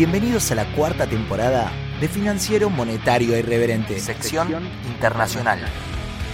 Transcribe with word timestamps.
Bienvenidos 0.00 0.50
a 0.50 0.54
la 0.54 0.64
cuarta 0.72 1.06
temporada 1.06 1.70
de 2.00 2.08
Financiero 2.08 2.70
Monetario 2.70 3.36
Irreverente, 3.36 4.00
sección 4.00 4.66
internacional. 4.88 5.58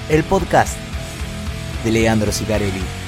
El 0.08 0.22
podcast 0.22 0.78
de 1.82 1.90
Leandro 1.90 2.30
Sicarelli. 2.30 3.05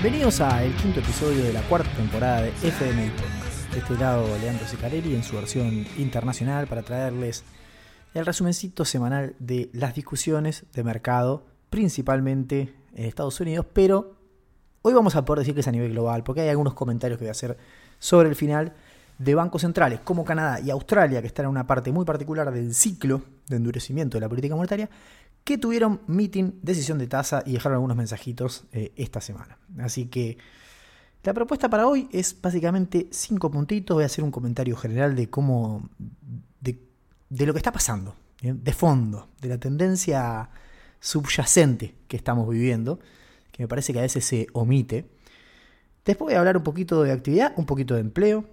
Bienvenidos 0.00 0.40
a 0.40 0.62
el 0.62 0.72
quinto 0.76 1.00
episodio 1.00 1.42
de 1.42 1.52
la 1.52 1.60
cuarta 1.62 1.90
temporada 1.96 2.42
de 2.42 2.52
Podcast. 2.52 3.72
De 3.72 3.80
este 3.80 3.96
lado, 3.96 4.28
Leandro 4.38 4.64
Sicarelli 4.64 5.16
en 5.16 5.24
su 5.24 5.34
versión 5.34 5.84
internacional 5.98 6.68
para 6.68 6.84
traerles 6.84 7.42
el 8.14 8.24
resumencito 8.24 8.84
semanal 8.84 9.34
de 9.40 9.70
las 9.72 9.96
discusiones 9.96 10.66
de 10.72 10.84
mercado, 10.84 11.46
principalmente 11.68 12.72
en 12.94 13.06
Estados 13.06 13.40
Unidos, 13.40 13.66
pero 13.72 14.14
hoy 14.82 14.94
vamos 14.94 15.16
a 15.16 15.24
poder 15.24 15.40
decir 15.40 15.54
que 15.54 15.62
es 15.62 15.68
a 15.68 15.72
nivel 15.72 15.90
global, 15.90 16.22
porque 16.22 16.42
hay 16.42 16.48
algunos 16.48 16.74
comentarios 16.74 17.18
que 17.18 17.24
voy 17.24 17.30
a 17.30 17.32
hacer 17.32 17.58
sobre 17.98 18.28
el 18.28 18.36
final 18.36 18.74
de 19.18 19.34
bancos 19.34 19.62
centrales 19.62 19.98
como 19.98 20.24
Canadá 20.24 20.60
y 20.60 20.70
Australia, 20.70 21.20
que 21.20 21.26
están 21.26 21.46
en 21.46 21.50
una 21.50 21.66
parte 21.66 21.90
muy 21.90 22.04
particular 22.04 22.52
del 22.52 22.72
ciclo 22.72 23.22
de 23.48 23.56
endurecimiento 23.56 24.16
de 24.16 24.20
la 24.20 24.28
política 24.28 24.54
monetaria, 24.54 24.88
que 25.48 25.56
tuvieron 25.56 26.02
meeting, 26.06 26.60
decisión 26.60 26.98
de 26.98 27.06
tasa 27.06 27.42
y 27.46 27.52
dejaron 27.52 27.76
algunos 27.76 27.96
mensajitos 27.96 28.64
eh, 28.70 28.92
esta 28.96 29.22
semana. 29.22 29.56
Así 29.78 30.04
que 30.04 30.36
la 31.24 31.32
propuesta 31.32 31.70
para 31.70 31.86
hoy 31.86 32.06
es 32.12 32.38
básicamente 32.38 33.08
cinco 33.10 33.50
puntitos. 33.50 33.94
Voy 33.94 34.02
a 34.02 34.06
hacer 34.08 34.22
un 34.22 34.30
comentario 34.30 34.76
general 34.76 35.16
de 35.16 35.30
cómo. 35.30 35.88
de, 36.60 37.46
lo 37.46 37.54
que 37.54 37.60
está 37.60 37.72
pasando, 37.72 38.14
de 38.42 38.72
fondo, 38.74 39.30
de 39.40 39.48
la 39.48 39.56
tendencia 39.56 40.50
subyacente 41.00 41.94
que 42.08 42.18
estamos 42.18 42.46
viviendo, 42.46 42.98
que 43.50 43.62
me 43.62 43.68
parece 43.68 43.94
que 43.94 44.00
a 44.00 44.02
veces 44.02 44.26
se 44.26 44.48
omite. 44.52 45.08
Después 46.04 46.26
voy 46.26 46.34
a 46.34 46.40
hablar 46.40 46.58
un 46.58 46.62
poquito 46.62 47.02
de 47.02 47.12
actividad, 47.12 47.54
un 47.56 47.64
poquito 47.64 47.94
de 47.94 48.00
empleo. 48.00 48.44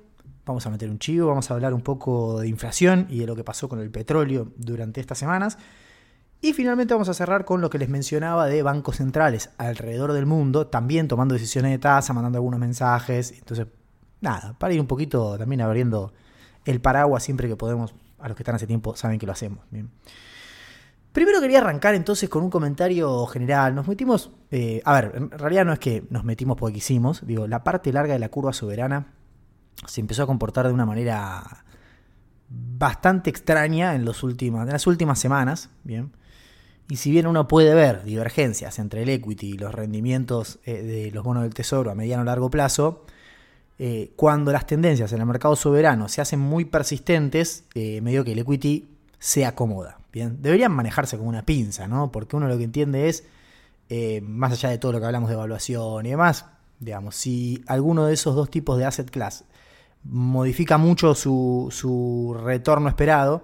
Vamos 0.46 0.66
a 0.66 0.70
meter 0.70 0.90
un 0.90 1.00
chivo, 1.00 1.28
vamos 1.28 1.52
a 1.52 1.56
hablar 1.56 1.74
un 1.74 1.82
poco 1.82 2.40
de 2.40 2.48
inflación 2.48 3.06
y 3.10 3.20
de 3.20 3.28
lo 3.28 3.36
que 3.36 3.44
pasó 3.44 3.68
con 3.68 3.80
el 3.80 3.92
petróleo 3.92 4.54
durante 4.56 5.02
estas 5.02 5.18
semanas. 5.18 5.58
Y 6.46 6.54
finalmente 6.54 6.94
vamos 6.94 7.10
a 7.10 7.16
cerrar 7.16 7.44
con 7.44 7.60
lo 7.60 7.72
que 7.72 7.80
les 7.80 7.90
mencionaba 7.90 8.46
de 8.46 8.62
bancos 8.62 8.98
centrales 8.98 9.50
alrededor 9.58 10.14
del 10.14 10.28
mundo, 10.28 10.68
también 10.68 11.08
tomando 11.08 11.34
decisiones 11.34 11.72
de 11.72 11.80
tasa, 11.80 12.14
mandando 12.14 12.38
algunos 12.38 12.60
mensajes. 12.60 13.32
Entonces, 13.32 13.66
nada, 14.22 14.56
para 14.60 14.72
ir 14.72 14.80
un 14.80 14.86
poquito 14.86 15.40
también 15.40 15.62
abriendo 15.62 16.14
el 16.64 16.82
paraguas 16.82 17.24
siempre 17.24 17.48
que 17.48 17.56
podemos. 17.56 17.96
A 18.20 18.28
los 18.28 18.38
que 18.38 18.44
están 18.44 18.54
hace 18.54 18.68
tiempo 18.68 18.96
saben 18.96 19.18
que 19.18 19.26
lo 19.26 19.32
hacemos. 19.32 19.66
Bien. 19.72 19.90
Primero 21.12 21.42
quería 21.42 21.58
arrancar 21.58 21.96
entonces 21.96 22.30
con 22.30 22.44
un 22.44 22.52
comentario 22.52 23.26
general. 23.26 23.74
Nos 23.74 23.88
metimos, 23.88 24.30
eh, 24.52 24.84
a 24.86 24.94
ver, 24.94 25.14
en 25.16 25.32
realidad 25.32 25.66
no 25.66 25.74
es 25.74 25.80
que 25.80 26.06
nos 26.12 26.26
metimos 26.26 26.58
porque 26.58 26.76
quisimos, 26.76 27.26
digo, 27.26 27.48
la 27.48 27.64
parte 27.64 27.92
larga 27.92 28.14
de 28.14 28.20
la 28.20 28.30
curva 28.30 28.54
soberana 28.54 29.08
se 29.88 30.00
empezó 30.00 30.22
a 30.22 30.28
comportar 30.28 30.68
de 30.68 30.74
una 30.74 30.86
manera 30.86 31.66
bastante 32.48 33.32
extraña 33.32 33.96
en, 33.96 34.06
los 34.06 34.22
últimos, 34.22 34.62
en 34.62 34.74
las 34.74 34.86
últimas 34.86 35.18
semanas, 35.18 35.72
bien. 35.84 36.12
Y 36.88 36.98
si 36.98 37.10
bien 37.10 37.26
uno 37.26 37.48
puede 37.48 37.74
ver 37.74 38.04
divergencias 38.04 38.78
entre 38.78 39.04
el 39.04 39.10
equity 39.10 39.52
y 39.52 39.58
los 39.58 39.74
rendimientos 39.74 40.60
eh, 40.66 40.84
de 40.84 41.12
los 41.12 41.24
bonos 41.24 41.44
del 41.44 41.54
tesoro 41.54 41.90
a 41.90 41.96
mediano 41.96 42.22
o 42.22 42.26
largo 42.26 42.50
plazo, 42.50 43.06
eh, 43.80 44.12
cuando 44.16 44.52
las 44.52 44.68
tendencias 44.68 45.12
en 45.12 45.20
el 45.20 45.26
mercado 45.26 45.56
soberano 45.56 46.08
se 46.08 46.22
hacen 46.22 46.40
muy 46.40 46.66
persistentes, 46.66 47.66
eh, 47.74 48.02
medio 48.02 48.24
que 48.24 48.34
el 48.34 48.40
equity 48.40 48.88
se 49.18 49.46
acomoda. 49.46 49.98
Bien, 50.14 50.42
deberían 50.42 50.72
manejarse 50.72 51.18
como 51.18 51.30
una 51.30 51.46
pinza, 51.46 51.88
¿no? 51.88 52.12
Porque 52.12 52.36
uno 52.36 52.48
lo 52.48 52.58
que 52.58 52.64
entiende 52.64 53.10
es, 53.10 53.26
más 54.24 54.54
allá 54.54 54.70
de 54.70 54.78
todo 54.78 54.94
lo 54.94 55.00
que 55.00 55.06
hablamos 55.06 55.30
de 55.30 55.36
evaluación 55.36 56.06
y 56.06 56.10
demás, 56.10 56.46
digamos, 56.80 57.16
si 57.16 57.64
alguno 57.68 58.06
de 58.06 58.14
esos 58.14 58.36
dos 58.36 58.50
tipos 58.50 58.78
de 58.78 58.86
asset 58.86 59.10
class 59.10 59.44
modifica 60.04 60.78
mucho 60.78 61.16
su, 61.16 61.68
su 61.72 62.36
retorno 62.44 62.88
esperado, 62.88 63.44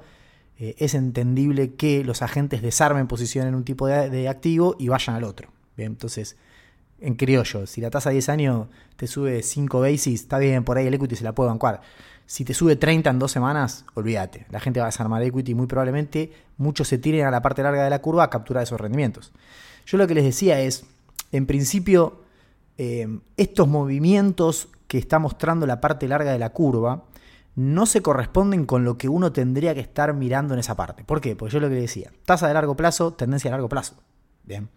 eh, 0.61 0.75
es 0.77 0.93
entendible 0.93 1.73
que 1.73 2.03
los 2.03 2.21
agentes 2.21 2.61
desarmen 2.61 3.07
posición 3.07 3.47
en 3.47 3.55
un 3.55 3.63
tipo 3.63 3.87
de, 3.87 4.29
activo 4.29 4.75
y 4.77 4.89
vayan 4.89 5.15
al 5.15 5.23
otro. 5.23 5.49
Bien, 5.75 5.93
entonces, 5.93 6.37
en 6.99 7.15
criollo, 7.15 7.65
si 7.65 7.81
la 7.81 7.89
tasa 7.89 8.09
de 8.09 8.13
10 8.13 8.29
años 8.29 8.67
te 8.95 9.07
sube 9.07 9.41
5 9.41 9.79
basis, 9.79 10.21
está 10.21 10.37
bien, 10.37 10.63
por 10.63 10.77
ahí 10.77 10.85
el 10.85 10.93
equity 10.93 11.15
se 11.15 11.23
la 11.23 11.33
puede 11.33 11.49
bancar. 11.49 11.81
Si 12.27 12.45
te 12.45 12.53
sube 12.53 12.75
30 12.75 13.09
en 13.09 13.17
dos 13.17 13.31
semanas, 13.31 13.85
olvídate. 13.95 14.45
La 14.51 14.59
gente 14.59 14.79
va 14.79 14.85
a 14.85 14.89
desarmar 14.89 15.23
equity 15.23 15.53
y 15.53 15.55
muy 15.55 15.65
probablemente 15.65 16.31
muchos 16.57 16.87
se 16.87 16.99
tiren 16.99 17.25
a 17.25 17.31
la 17.31 17.41
parte 17.41 17.63
larga 17.63 17.83
de 17.83 17.89
la 17.89 17.99
curva 17.99 18.25
a 18.25 18.29
capturar 18.29 18.61
esos 18.61 18.79
rendimientos. 18.79 19.31
Yo 19.87 19.97
lo 19.97 20.05
que 20.05 20.13
les 20.13 20.23
decía 20.23 20.59
es, 20.59 20.83
en 21.31 21.47
principio, 21.47 22.21
eh, 22.77 23.07
estos 23.35 23.67
movimientos 23.67 24.67
que 24.87 24.99
está 24.99 25.17
mostrando 25.17 25.65
la 25.65 25.81
parte 25.81 26.07
larga 26.07 26.31
de 26.31 26.37
la 26.37 26.51
curva 26.51 27.05
no 27.55 27.85
se 27.85 28.01
corresponden 28.01 28.65
con 28.65 28.85
lo 28.85 28.97
que 28.97 29.09
uno 29.09 29.31
tendría 29.31 29.73
que 29.73 29.81
estar 29.81 30.13
mirando 30.13 30.53
en 30.53 30.59
esa 30.59 30.75
parte. 30.75 31.03
¿Por 31.03 31.21
qué? 31.21 31.35
Porque 31.35 31.53
yo 31.53 31.59
lo 31.59 31.69
que 31.69 31.75
decía, 31.75 32.11
tasa 32.25 32.47
de 32.47 32.53
largo 32.53 32.75
plazo, 32.75 33.13
tendencia 33.13 33.49
a 33.49 33.51
largo 33.51 33.69
plazo. 33.69 33.95
Bien. 34.43 34.69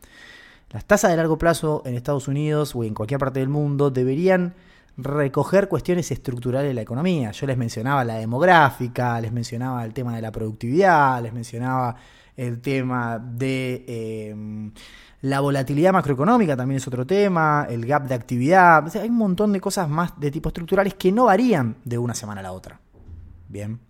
Las 0.70 0.84
tasas 0.84 1.10
de 1.10 1.16
largo 1.16 1.38
plazo 1.38 1.82
en 1.86 1.94
Estados 1.94 2.26
Unidos 2.26 2.74
o 2.74 2.82
en 2.82 2.94
cualquier 2.94 3.20
parte 3.20 3.38
del 3.38 3.48
mundo 3.48 3.90
deberían 3.90 4.54
recoger 4.96 5.68
cuestiones 5.68 6.10
estructurales 6.10 6.68
de 6.68 6.74
la 6.74 6.82
economía. 6.82 7.30
Yo 7.30 7.46
les 7.46 7.56
mencionaba 7.56 8.04
la 8.04 8.16
demográfica, 8.16 9.20
les 9.20 9.32
mencionaba 9.32 9.84
el 9.84 9.92
tema 9.92 10.16
de 10.16 10.22
la 10.22 10.32
productividad, 10.32 11.22
les 11.22 11.32
mencionaba 11.32 11.96
el 12.36 12.60
tema 12.60 13.18
de 13.18 13.84
eh, 13.86 14.70
la 15.24 15.40
volatilidad 15.40 15.94
macroeconómica 15.94 16.54
también 16.54 16.76
es 16.76 16.86
otro 16.86 17.06
tema, 17.06 17.66
el 17.70 17.86
gap 17.86 18.06
de 18.06 18.14
actividad, 18.14 18.94
hay 18.94 19.08
un 19.08 19.16
montón 19.16 19.54
de 19.54 19.60
cosas 19.60 19.88
más 19.88 20.12
de 20.20 20.30
tipo 20.30 20.50
estructurales 20.50 20.92
que 20.94 21.10
no 21.12 21.24
varían 21.24 21.78
de 21.82 21.96
una 21.96 22.14
semana 22.14 22.40
a 22.40 22.42
la 22.42 22.52
otra. 22.52 22.78
Bien. 23.48 23.80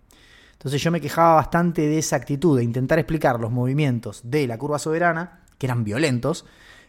Entonces 0.53 0.81
yo 0.81 0.91
me 0.91 1.01
quejaba 1.01 1.35
bastante 1.35 1.81
de 1.81 1.97
esa 1.97 2.15
actitud 2.15 2.57
de 2.57 2.63
intentar 2.63 2.99
explicar 2.99 3.37
los 3.41 3.51
movimientos 3.51 4.21
de 4.23 4.47
la 4.47 4.57
curva 4.57 4.79
soberana, 4.79 5.41
que 5.57 5.65
eran 5.65 5.83
violentos, 5.83 6.45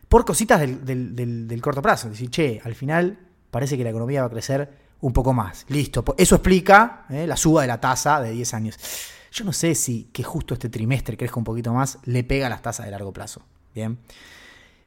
por 0.08 0.24
cositas 0.24 0.60
del, 0.60 1.60
corto 1.60 1.82
plazo. 1.82 2.08
Decir, 2.08 2.30
che, 2.30 2.60
al 2.62 2.76
final 2.76 3.18
parece 3.50 3.76
que 3.76 3.82
la 3.82 3.90
economía 3.90 4.20
va 4.20 4.28
a 4.28 4.30
crecer 4.30 4.70
un 5.00 5.12
poco 5.12 5.32
más. 5.32 5.66
Listo. 5.70 6.04
Eso 6.16 6.36
explica 6.36 7.06
eh, 7.10 7.26
la 7.26 7.36
suba 7.36 7.62
de 7.62 7.66
la 7.66 7.80
tasa 7.80 8.20
de 8.20 8.30
10 8.30 8.54
años. 8.54 8.78
Yo 9.32 9.44
no 9.44 9.52
sé 9.52 9.74
si 9.74 10.04
que 10.12 10.22
justo 10.22 10.54
este 10.54 10.68
trimestre 10.68 11.16
crezca 11.16 11.40
un 11.40 11.44
poquito 11.44 11.74
más 11.74 11.98
le 12.04 12.22
pega 12.22 12.46
a 12.46 12.50
las 12.50 12.62
tasas 12.62 12.86
de 12.86 12.92
largo 12.92 13.12
plazo. 13.12 13.42
Bien. 13.76 13.98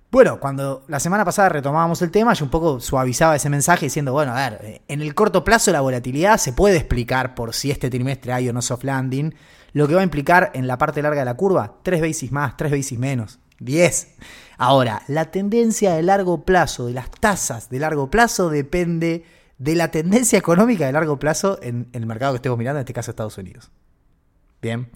Bueno, 0.09 0.39
cuando 0.39 0.83
la 0.87 0.99
semana 0.99 1.23
pasada 1.23 1.49
retomábamos 1.49 2.01
el 2.01 2.09
tema, 2.09 2.33
yo 2.33 2.43
un 2.43 2.49
poco 2.49 2.79
suavizaba 2.79 3.35
ese 3.35 3.47
mensaje 3.47 3.85
diciendo, 3.85 4.13
bueno, 4.13 4.33
a 4.33 4.49
ver, 4.49 4.59
eh, 4.63 4.81
en 4.87 5.03
el 5.03 5.13
corto 5.13 5.43
plazo 5.43 5.71
la 5.71 5.81
volatilidad 5.81 6.39
se 6.39 6.53
puede 6.53 6.77
explicar 6.77 7.35
por 7.35 7.53
si 7.53 7.69
este 7.69 7.91
trimestre 7.91 8.33
hay 8.33 8.49
o 8.49 8.53
no 8.53 8.63
soft 8.63 8.83
landing, 8.83 9.35
lo 9.73 9.87
que 9.87 9.93
va 9.93 10.01
a 10.01 10.03
implicar 10.03 10.49
en 10.55 10.65
la 10.65 10.79
parte 10.79 11.03
larga 11.03 11.21
de 11.21 11.25
la 11.25 11.35
curva, 11.35 11.75
tres 11.83 12.01
veces 12.01 12.31
más, 12.31 12.57
tres 12.57 12.71
veces 12.71 12.97
menos, 12.97 13.37
diez. 13.59 14.15
Ahora, 14.57 15.03
la 15.07 15.25
tendencia 15.25 15.93
de 15.93 16.01
largo 16.01 16.43
plazo, 16.43 16.87
de 16.87 16.93
las 16.93 17.11
tasas 17.11 17.69
de 17.69 17.77
largo 17.77 18.09
plazo, 18.09 18.49
depende 18.49 19.23
de 19.59 19.75
la 19.75 19.91
tendencia 19.91 20.39
económica 20.39 20.87
de 20.87 20.93
largo 20.93 21.19
plazo 21.19 21.59
en, 21.61 21.87
el 21.93 22.07
mercado 22.07 22.33
que 22.33 22.37
estemos 22.37 22.57
mirando, 22.57 22.79
en 22.79 22.85
este 22.85 22.93
caso 22.93 23.11
Estados 23.11 23.37
Unidos. 23.37 23.69
Bien. 24.63 24.89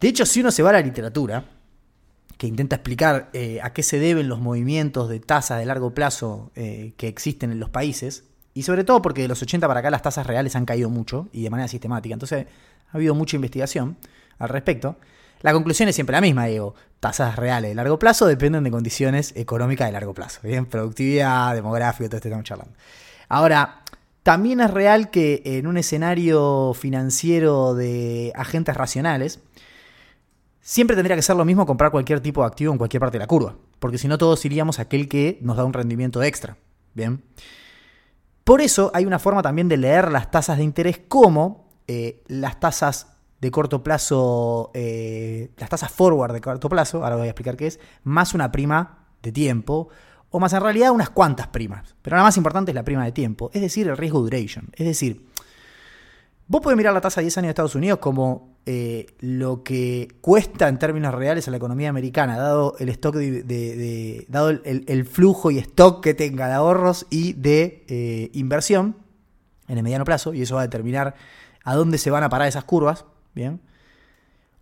De 0.00 0.08
hecho, 0.08 0.26
si 0.26 0.40
uno 0.40 0.50
se 0.50 0.64
va 0.64 0.70
a 0.70 0.72
la 0.72 0.80
literatura, 0.80 1.44
que 2.40 2.46
intenta 2.46 2.76
explicar 2.76 3.28
eh, 3.34 3.60
a 3.62 3.74
qué 3.74 3.82
se 3.82 3.98
deben 3.98 4.30
los 4.30 4.40
movimientos 4.40 5.10
de 5.10 5.20
tasas 5.20 5.58
de 5.58 5.66
largo 5.66 5.92
plazo 5.92 6.50
eh, 6.54 6.94
que 6.96 7.06
existen 7.06 7.52
en 7.52 7.60
los 7.60 7.68
países, 7.68 8.24
y 8.54 8.62
sobre 8.62 8.82
todo 8.82 9.02
porque 9.02 9.20
de 9.20 9.28
los 9.28 9.42
80 9.42 9.68
para 9.68 9.80
acá 9.80 9.90
las 9.90 10.00
tasas 10.00 10.26
reales 10.26 10.56
han 10.56 10.64
caído 10.64 10.88
mucho 10.88 11.28
y 11.34 11.42
de 11.42 11.50
manera 11.50 11.68
sistemática, 11.68 12.14
entonces 12.14 12.46
ha 12.90 12.96
habido 12.96 13.14
mucha 13.14 13.36
investigación 13.36 13.98
al 14.38 14.48
respecto. 14.48 14.96
La 15.42 15.52
conclusión 15.52 15.90
es 15.90 15.94
siempre 15.94 16.14
la 16.14 16.22
misma, 16.22 16.46
digo, 16.46 16.74
tasas 16.98 17.36
reales 17.36 17.72
de 17.72 17.74
largo 17.74 17.98
plazo 17.98 18.26
dependen 18.26 18.64
de 18.64 18.70
condiciones 18.70 19.34
económicas 19.36 19.88
de 19.88 19.92
largo 19.92 20.14
plazo, 20.14 20.40
bien, 20.42 20.64
productividad, 20.64 21.54
demográfico, 21.54 22.08
todo 22.08 22.16
esto 22.16 22.28
estamos 22.28 22.46
charlando. 22.46 22.72
Ahora, 23.28 23.82
también 24.22 24.60
es 24.60 24.70
real 24.70 25.10
que 25.10 25.42
en 25.44 25.66
un 25.66 25.76
escenario 25.76 26.72
financiero 26.72 27.74
de 27.74 28.32
agentes 28.34 28.74
racionales, 28.74 29.40
siempre 30.60 30.96
tendría 30.96 31.16
que 31.16 31.22
ser 31.22 31.36
lo 31.36 31.44
mismo 31.44 31.66
comprar 31.66 31.90
cualquier 31.90 32.20
tipo 32.20 32.42
de 32.42 32.46
activo 32.46 32.72
en 32.72 32.78
cualquier 32.78 33.00
parte 33.00 33.18
de 33.18 33.24
la 33.24 33.26
curva, 33.26 33.56
porque 33.78 33.98
si 33.98 34.08
no 34.08 34.18
todos 34.18 34.44
iríamos 34.44 34.78
a 34.78 34.82
aquel 34.82 35.08
que 35.08 35.38
nos 35.42 35.56
da 35.56 35.64
un 35.64 35.72
rendimiento 35.72 36.22
extra. 36.22 36.56
Bien. 36.94 37.22
Por 38.44 38.60
eso 38.60 38.90
hay 38.94 39.06
una 39.06 39.18
forma 39.18 39.42
también 39.42 39.68
de 39.68 39.76
leer 39.76 40.10
las 40.10 40.30
tasas 40.30 40.58
de 40.58 40.64
interés 40.64 41.00
como 41.08 41.68
eh, 41.86 42.22
las 42.26 42.58
tasas 42.60 43.08
de 43.40 43.50
corto 43.50 43.82
plazo, 43.82 44.70
eh, 44.74 45.50
las 45.56 45.70
tasas 45.70 45.90
forward 45.90 46.32
de 46.32 46.40
corto 46.40 46.68
plazo, 46.68 47.02
ahora 47.04 47.16
voy 47.16 47.26
a 47.26 47.30
explicar 47.30 47.56
qué 47.56 47.66
es, 47.66 47.80
más 48.02 48.34
una 48.34 48.52
prima 48.52 49.06
de 49.22 49.32
tiempo 49.32 49.88
o 50.30 50.38
más 50.38 50.52
en 50.52 50.60
realidad 50.60 50.90
unas 50.90 51.10
cuantas 51.10 51.48
primas. 51.48 51.94
Pero 52.02 52.16
la 52.16 52.22
más 52.22 52.36
importante 52.36 52.70
es 52.70 52.74
la 52.74 52.84
prima 52.84 53.04
de 53.04 53.12
tiempo, 53.12 53.50
es 53.52 53.62
decir, 53.62 53.88
el 53.88 53.96
riesgo 53.96 54.20
duration. 54.20 54.68
Es 54.74 54.86
decir, 54.86 55.26
vos 56.46 56.60
podés 56.60 56.76
mirar 56.76 56.92
la 56.92 57.00
tasa 57.00 57.20
de 57.20 57.24
10 57.24 57.38
años 57.38 57.46
de 57.46 57.50
Estados 57.50 57.74
Unidos 57.74 57.98
como 57.98 58.49
eh, 58.66 59.06
lo 59.20 59.62
que 59.62 60.08
cuesta 60.20 60.68
en 60.68 60.78
términos 60.78 61.14
reales 61.14 61.48
a 61.48 61.50
la 61.50 61.56
economía 61.56 61.88
americana, 61.88 62.36
dado 62.36 62.76
el 62.78 62.90
stock 62.90 63.16
de, 63.16 64.26
dado 64.28 64.50
el, 64.50 65.04
flujo 65.06 65.50
y 65.50 65.58
stock 65.58 66.02
que 66.02 66.14
tenga 66.14 66.46
de 66.46 66.54
ahorros 66.54 67.06
y 67.10 67.32
de 67.32 67.84
eh, 67.88 68.30
inversión 68.34 68.96
en 69.66 69.78
el 69.78 69.82
mediano 69.82 70.04
plazo, 70.04 70.34
y 70.34 70.42
eso 70.42 70.56
va 70.56 70.62
a 70.62 70.64
determinar 70.64 71.14
a 71.64 71.74
dónde 71.74 71.98
se 71.98 72.10
van 72.10 72.22
a 72.22 72.28
parar 72.28 72.48
esas 72.48 72.64
curvas, 72.64 73.06
¿bien? 73.34 73.60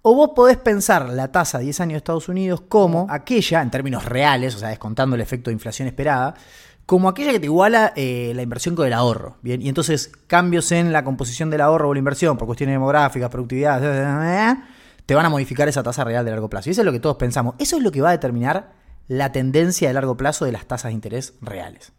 O 0.03 0.15
vos 0.15 0.31
podés 0.35 0.57
pensar 0.57 1.09
la 1.09 1.33
tasa 1.33 1.59
de 1.59 1.65
10 1.65 1.81
años 1.81 1.93
de 1.95 1.99
Estados 1.99 2.29
Unidos 2.29 2.63
como 2.69 3.07
aquella, 3.11 3.63
en 3.63 3.71
términos 3.71 4.05
reales, 4.05 4.55
o 4.55 4.59
sea, 4.59 4.69
descontando 4.69 5.17
el 5.17 5.23
efecto 5.23 5.51
de 5.51 5.55
inflación 5.55 5.89
esperada, 5.89 6.35
como 6.89 7.11
aquella 7.11 7.33
que 7.33 7.39
te 7.39 7.45
iguala 7.45 7.93
eh, 7.97 8.33
la 8.35 8.41
inversión 8.41 8.75
con 8.75 8.87
el 8.87 8.95
ahorro. 8.95 9.37
Bien, 9.43 9.61
y 9.61 9.69
entonces 9.69 10.11
cambios 10.27 10.73
en 10.73 10.91
la 10.91 11.05
composición 11.05 11.51
del 11.51 11.61
ahorro 11.61 11.91
o 11.91 11.93
la 11.93 11.99
inversión 11.99 12.39
por 12.39 12.47
cuestiones 12.47 12.77
demográficas, 12.77 13.29
productividad, 13.29 13.79
te 15.05 15.15
van 15.15 15.27
a 15.27 15.29
modificar 15.29 15.69
esa 15.69 15.83
tasa 15.83 16.03
real 16.03 16.25
de 16.25 16.31
largo 16.31 16.49
plazo. 16.49 16.71
Y 16.71 16.73
eso 16.73 16.81
es 16.81 16.87
lo 16.87 16.93
que 16.93 16.99
todos 16.99 17.19
pensamos. 17.19 17.57
Eso 17.59 17.77
es 17.77 17.83
lo 17.83 17.93
que 17.93 18.01
va 18.01 18.09
a 18.09 18.13
determinar 18.13 18.73
la 19.07 19.33
tendencia 19.33 19.87
de 19.87 19.93
largo 19.93 20.17
plazo 20.17 20.47
de 20.47 20.53
las 20.53 20.65
tasas 20.65 20.89
de 20.89 20.95
interés 20.95 21.35
reales. 21.43 21.93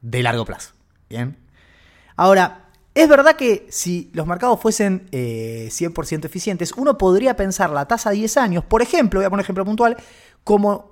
De 0.00 0.22
largo 0.22 0.44
plazo. 0.44 0.74
Bien. 1.08 1.36
Ahora, 2.14 2.68
es 2.94 3.08
verdad 3.08 3.34
que 3.34 3.66
si 3.70 4.12
los 4.14 4.28
mercados 4.28 4.60
fuesen 4.60 5.08
100% 5.10 5.10
eh, 5.10 6.26
eficientes, 6.26 6.72
uno 6.76 6.96
podría 6.98 7.34
pensar 7.34 7.70
la 7.70 7.88
tasa 7.88 8.10
a 8.10 8.12
10 8.12 8.36
años, 8.36 8.64
por 8.64 8.80
ejemplo, 8.80 9.18
voy 9.18 9.26
a 9.26 9.30
poner 9.30 9.40
un 9.40 9.44
ejemplo 9.44 9.64
puntual, 9.64 9.96
como 10.44 10.89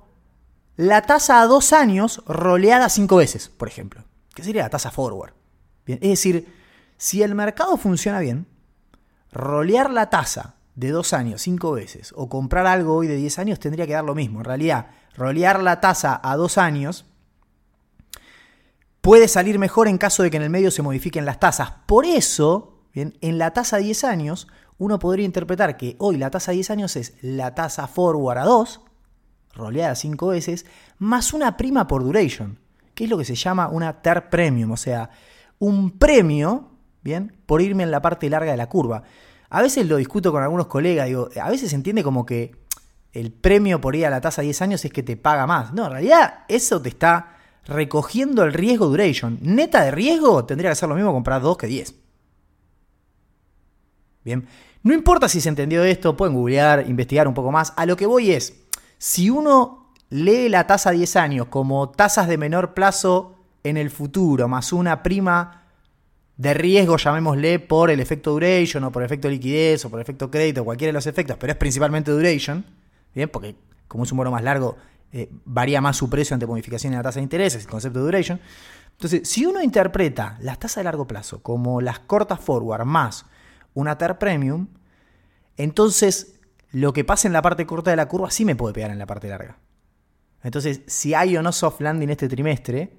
la 0.78 1.02
tasa 1.02 1.42
a 1.42 1.46
2 1.48 1.72
años 1.72 2.22
roleada 2.28 2.88
5 2.88 3.16
veces, 3.16 3.48
por 3.48 3.66
ejemplo, 3.66 4.04
que 4.32 4.44
sería 4.44 4.62
la 4.62 4.70
tasa 4.70 4.92
forward. 4.92 5.32
Bien, 5.84 5.98
es 6.00 6.10
decir, 6.10 6.54
si 6.96 7.25
el 7.25 7.34
mercado 7.34 7.76
funciona 7.76 8.20
bien, 8.20 8.46
rolear 9.32 9.90
la 9.90 10.08
tasa 10.08 10.54
de 10.76 10.90
2 10.90 11.12
años 11.14 11.42
5 11.42 11.72
veces 11.72 12.14
o 12.16 12.28
comprar 12.28 12.69
algo 12.69 12.94
hoy 12.94 13.08
de 13.08 13.16
10 13.16 13.40
años 13.40 13.58
tendría 13.58 13.88
que 13.88 13.94
dar 13.94 14.04
lo 14.04 14.14
mismo. 14.14 14.38
En 14.38 14.44
realidad, 14.44 14.90
rolear 15.16 15.60
la 15.60 15.80
tasa 15.80 16.20
a 16.22 16.36
2 16.36 16.58
años 16.58 17.06
puede 19.00 19.26
salir 19.26 19.58
mejor 19.58 19.88
en 19.88 19.98
caso 19.98 20.22
de 20.22 20.30
que 20.30 20.36
en 20.36 20.44
el 20.44 20.50
medio 20.50 20.70
se 20.70 20.82
modifiquen 20.82 21.25
las 21.25 21.40
tasas. 21.40 21.72
Por 21.86 22.04
eso, 22.04 22.84
en 22.94 23.38
la 23.38 23.52
tasa 23.52 23.78
10 23.78 24.04
años, 24.04 24.46
uno 24.78 25.00
podría 25.00 25.26
interpretar 25.26 25.76
que 25.76 25.96
hoy 25.98 26.19
la 26.19 26.30
tasa 26.30 26.52
10 26.52 26.70
años 26.70 26.94
es 26.94 27.14
la 27.20 27.56
tasa 27.56 27.88
forward 27.88 28.38
a 28.38 28.44
2, 28.44 28.82
roleada 29.54 29.94
5 29.94 30.28
veces, 30.28 30.66
más 30.98 31.32
una 31.32 31.56
prima 31.56 31.86
por 31.86 32.04
duration, 32.04 32.58
que 32.94 33.04
es 33.04 33.10
lo 33.10 33.18
que 33.18 33.24
se 33.24 33.34
llama 33.34 33.68
una 33.68 34.02
TER 34.02 34.28
premium, 34.30 34.72
o 34.72 34.76
sea, 34.76 35.10
un 35.58 35.98
premio, 35.98 36.70
bien, 37.02 37.36
por 37.46 37.62
irme 37.62 37.82
en 37.82 37.90
la 37.90 38.02
parte 38.02 38.30
larga 38.30 38.50
de 38.50 38.56
la 38.56 38.68
curva. 38.68 39.02
A 39.50 39.62
veces 39.62 39.86
lo 39.86 39.96
discuto 39.96 40.30
con 40.32 40.42
algunos 40.42 40.66
colegas, 40.66 41.06
digo, 41.06 41.28
a 41.40 41.50
veces 41.50 41.70
se 41.70 41.76
entiende 41.76 42.02
como 42.02 42.26
que 42.26 42.52
el 43.12 43.32
premio 43.32 43.80
por 43.80 43.96
ir 43.96 44.06
a 44.06 44.10
la 44.10 44.20
tasa 44.20 44.42
10 44.42 44.62
años 44.62 44.84
es 44.84 44.92
que 44.92 45.02
te 45.02 45.16
paga 45.16 45.46
más. 45.46 45.72
No, 45.72 45.86
en 45.86 45.92
realidad 45.92 46.44
eso 46.48 46.80
te 46.80 46.90
está 46.90 47.36
recogiendo 47.64 48.44
el 48.44 48.52
riesgo 48.52 48.86
duration. 48.86 49.38
Neta 49.40 49.82
de 49.82 49.90
riesgo 49.90 50.44
tendría 50.44 50.70
que 50.70 50.76
ser 50.76 50.88
lo 50.88 50.94
mismo 50.94 51.12
comprar 51.12 51.40
2 51.40 51.56
que 51.56 51.66
10. 51.66 51.94
Bien, 54.24 54.46
no 54.82 54.94
importa 54.94 55.28
si 55.28 55.40
se 55.40 55.48
entendió 55.48 55.82
esto, 55.84 56.16
pueden 56.16 56.34
googlear, 56.34 56.84
investigar 56.88 57.26
un 57.26 57.34
poco 57.34 57.50
más. 57.50 57.72
A 57.76 57.86
lo 57.86 57.96
que 57.96 58.06
voy 58.06 58.32
es, 58.32 58.67
si 58.98 59.30
uno 59.30 59.92
lee 60.10 60.48
la 60.48 60.66
tasa 60.66 60.90
10 60.90 61.16
años 61.16 61.46
como 61.48 61.90
tasas 61.90 62.28
de 62.28 62.38
menor 62.38 62.74
plazo 62.74 63.36
en 63.62 63.76
el 63.76 63.90
futuro, 63.90 64.48
más 64.48 64.72
una 64.72 65.02
prima 65.02 65.64
de 66.36 66.54
riesgo, 66.54 66.96
llamémosle, 66.96 67.58
por 67.58 67.90
el 67.90 68.00
efecto 68.00 68.32
duration 68.32 68.84
o 68.84 68.92
por 68.92 69.02
efecto 69.02 69.28
liquidez 69.28 69.84
o 69.84 69.90
por 69.90 70.00
efecto 70.00 70.30
crédito, 70.30 70.64
cualquiera 70.64 70.90
de 70.90 70.94
los 70.94 71.06
efectos, 71.06 71.36
pero 71.38 71.52
es 71.52 71.58
principalmente 71.58 72.12
duration, 72.12 72.64
¿bien? 73.14 73.28
Porque 73.28 73.56
como 73.88 74.04
es 74.04 74.12
un 74.12 74.18
bono 74.18 74.30
más 74.30 74.42
largo, 74.42 74.76
eh, 75.12 75.28
varía 75.44 75.80
más 75.80 75.96
su 75.96 76.08
precio 76.08 76.34
ante 76.34 76.46
modificación 76.46 76.92
en 76.92 76.98
la 76.98 77.02
tasa 77.02 77.18
de 77.18 77.24
interés, 77.24 77.54
el 77.54 77.66
concepto 77.66 77.98
de 77.98 78.04
duration. 78.04 78.40
Entonces, 78.92 79.28
si 79.28 79.46
uno 79.46 79.62
interpreta 79.62 80.38
las 80.40 80.58
tasas 80.58 80.76
de 80.76 80.84
largo 80.84 81.06
plazo 81.06 81.42
como 81.42 81.80
las 81.80 81.98
cortas 82.00 82.40
forward 82.40 82.84
más 82.84 83.26
una 83.74 83.96
TER 83.96 84.18
premium, 84.18 84.68
entonces 85.56 86.38
lo 86.70 86.92
que 86.92 87.04
pasa 87.04 87.28
en 87.28 87.32
la 87.32 87.42
parte 87.42 87.66
corta 87.66 87.90
de 87.90 87.96
la 87.96 88.08
curva 88.08 88.30
sí 88.30 88.44
me 88.44 88.56
puede 88.56 88.74
pegar 88.74 88.90
en 88.90 88.98
la 88.98 89.06
parte 89.06 89.28
larga. 89.28 89.58
Entonces, 90.42 90.82
si 90.86 91.14
hay 91.14 91.36
o 91.36 91.42
no 91.42 91.52
soft 91.52 91.80
landing 91.80 92.10
este 92.10 92.28
trimestre, 92.28 92.96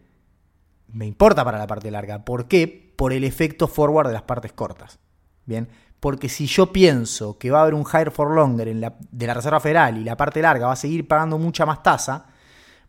me 0.87 1.05
importa 1.05 1.45
para 1.45 1.57
la 1.57 1.67
parte 1.67 1.91
larga. 1.91 2.25
¿Por 2.25 2.47
qué? 2.47 2.93
Por 2.95 3.13
el 3.13 3.23
efecto 3.23 3.67
forward 3.67 4.07
de 4.07 4.13
las 4.13 4.23
partes 4.23 4.51
cortas. 4.53 4.99
Bien, 5.45 5.69
porque 5.99 6.29
si 6.29 6.47
yo 6.47 6.71
pienso 6.71 7.37
que 7.37 7.51
va 7.51 7.59
a 7.59 7.61
haber 7.63 7.73
un 7.73 7.85
higher 7.85 8.11
for 8.11 8.31
longer 8.31 8.67
en 8.67 8.81
la, 8.81 8.95
de 9.11 9.27
la 9.27 9.33
Reserva 9.33 9.59
Federal 9.59 9.97
y 9.97 10.03
la 10.03 10.17
parte 10.17 10.41
larga 10.41 10.67
va 10.67 10.73
a 10.73 10.77
seguir 10.77 11.07
pagando 11.07 11.37
mucha 11.37 11.65
más 11.65 11.83
tasa, 11.83 12.27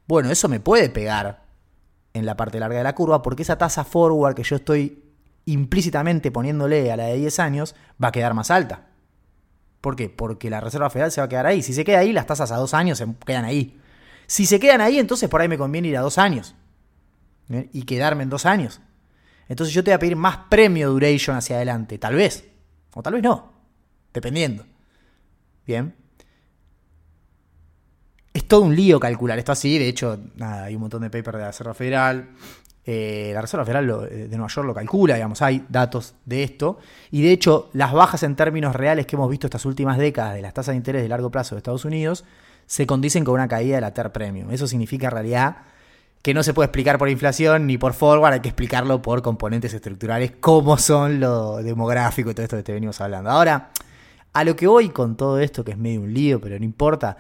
bueno, 0.06 0.30
eso 0.30 0.48
me 0.48 0.60
puede 0.60 0.90
pegar 0.90 1.44
en 2.12 2.26
la 2.26 2.36
parte 2.36 2.58
larga 2.58 2.78
de 2.78 2.84
la 2.84 2.94
curva 2.94 3.22
porque 3.22 3.42
esa 3.42 3.58
tasa 3.58 3.84
forward 3.84 4.34
que 4.34 4.42
yo 4.42 4.56
estoy 4.56 5.04
implícitamente 5.46 6.30
poniéndole 6.30 6.90
a 6.92 6.96
la 6.96 7.04
de 7.04 7.16
10 7.16 7.38
años 7.38 7.74
va 8.02 8.08
a 8.08 8.12
quedar 8.12 8.34
más 8.34 8.50
alta. 8.50 8.89
¿Por 9.80 9.96
qué? 9.96 10.08
Porque 10.08 10.50
la 10.50 10.60
Reserva 10.60 10.90
Federal 10.90 11.10
se 11.10 11.20
va 11.20 11.24
a 11.24 11.28
quedar 11.28 11.46
ahí. 11.46 11.62
Si 11.62 11.72
se 11.72 11.84
queda 11.84 12.00
ahí, 12.00 12.12
las 12.12 12.26
tasas 12.26 12.52
a 12.52 12.56
dos 12.56 12.74
años 12.74 12.98
se 12.98 13.06
quedan 13.24 13.44
ahí. 13.44 13.80
Si 14.26 14.46
se 14.46 14.60
quedan 14.60 14.80
ahí, 14.80 14.98
entonces 14.98 15.28
por 15.28 15.40
ahí 15.40 15.48
me 15.48 15.58
conviene 15.58 15.88
ir 15.88 15.96
a 15.96 16.02
dos 16.02 16.18
años. 16.18 16.54
Y 17.72 17.82
quedarme 17.82 18.22
en 18.22 18.30
dos 18.30 18.46
años. 18.46 18.80
Entonces 19.48 19.74
yo 19.74 19.82
te 19.82 19.90
voy 19.90 19.96
a 19.96 19.98
pedir 19.98 20.16
más 20.16 20.36
premio 20.48 20.90
duration 20.90 21.36
hacia 21.36 21.56
adelante. 21.56 21.98
Tal 21.98 22.14
vez. 22.14 22.48
O 22.94 23.02
tal 23.02 23.14
vez 23.14 23.22
no, 23.22 23.52
dependiendo. 24.12 24.64
Bien. 25.66 25.94
Es 28.32 28.46
todo 28.46 28.60
un 28.60 28.76
lío 28.76 29.00
calcular 29.00 29.38
esto 29.38 29.52
así. 29.52 29.78
De 29.78 29.88
hecho, 29.88 30.20
nada, 30.36 30.64
hay 30.64 30.74
un 30.76 30.82
montón 30.82 31.02
de 31.02 31.10
papers 31.10 31.36
de 31.36 31.42
la 31.42 31.46
Reserva 31.48 31.74
Federal. 31.74 32.28
Eh, 32.86 33.30
la 33.34 33.40
Reserva 33.42 33.64
Federal 33.64 34.08
eh, 34.10 34.28
de 34.28 34.36
Nueva 34.36 34.48
York 34.48 34.66
lo 34.66 34.74
calcula, 34.74 35.14
digamos, 35.14 35.42
hay 35.42 35.64
datos 35.68 36.14
de 36.24 36.42
esto. 36.42 36.78
Y 37.10 37.22
de 37.22 37.32
hecho, 37.32 37.68
las 37.72 37.92
bajas 37.92 38.22
en 38.22 38.36
términos 38.36 38.74
reales 38.74 39.06
que 39.06 39.16
hemos 39.16 39.30
visto 39.30 39.46
estas 39.46 39.64
últimas 39.66 39.98
décadas 39.98 40.34
de 40.34 40.42
las 40.42 40.54
tasas 40.54 40.72
de 40.72 40.76
interés 40.76 41.02
de 41.02 41.08
largo 41.08 41.30
plazo 41.30 41.54
de 41.54 41.58
Estados 41.58 41.84
Unidos 41.84 42.24
se 42.66 42.86
condicen 42.86 43.24
con 43.24 43.34
una 43.34 43.48
caída 43.48 43.74
de 43.76 43.80
la 43.80 43.92
TER 43.92 44.12
Premium. 44.12 44.50
Eso 44.50 44.66
significa 44.66 45.08
en 45.08 45.12
realidad 45.12 45.56
que 46.22 46.34
no 46.34 46.42
se 46.42 46.54
puede 46.54 46.66
explicar 46.66 46.98
por 46.98 47.08
inflación 47.08 47.66
ni 47.66 47.78
por 47.78 47.94
forward, 47.94 48.34
hay 48.34 48.40
que 48.40 48.48
explicarlo 48.48 49.00
por 49.00 49.22
componentes 49.22 49.72
estructurales, 49.72 50.32
como 50.38 50.76
son 50.76 51.18
lo 51.18 51.56
demográfico 51.62 52.30
y 52.30 52.34
todo 52.34 52.44
esto 52.44 52.62
que 52.62 52.72
venimos 52.72 53.00
hablando. 53.00 53.30
Ahora, 53.30 53.70
a 54.32 54.44
lo 54.44 54.54
que 54.54 54.66
voy 54.66 54.90
con 54.90 55.16
todo 55.16 55.40
esto, 55.40 55.64
que 55.64 55.72
es 55.72 55.78
medio 55.78 56.02
un 56.02 56.12
lío, 56.12 56.40
pero 56.40 56.58
no 56.58 56.64
importa, 56.64 57.16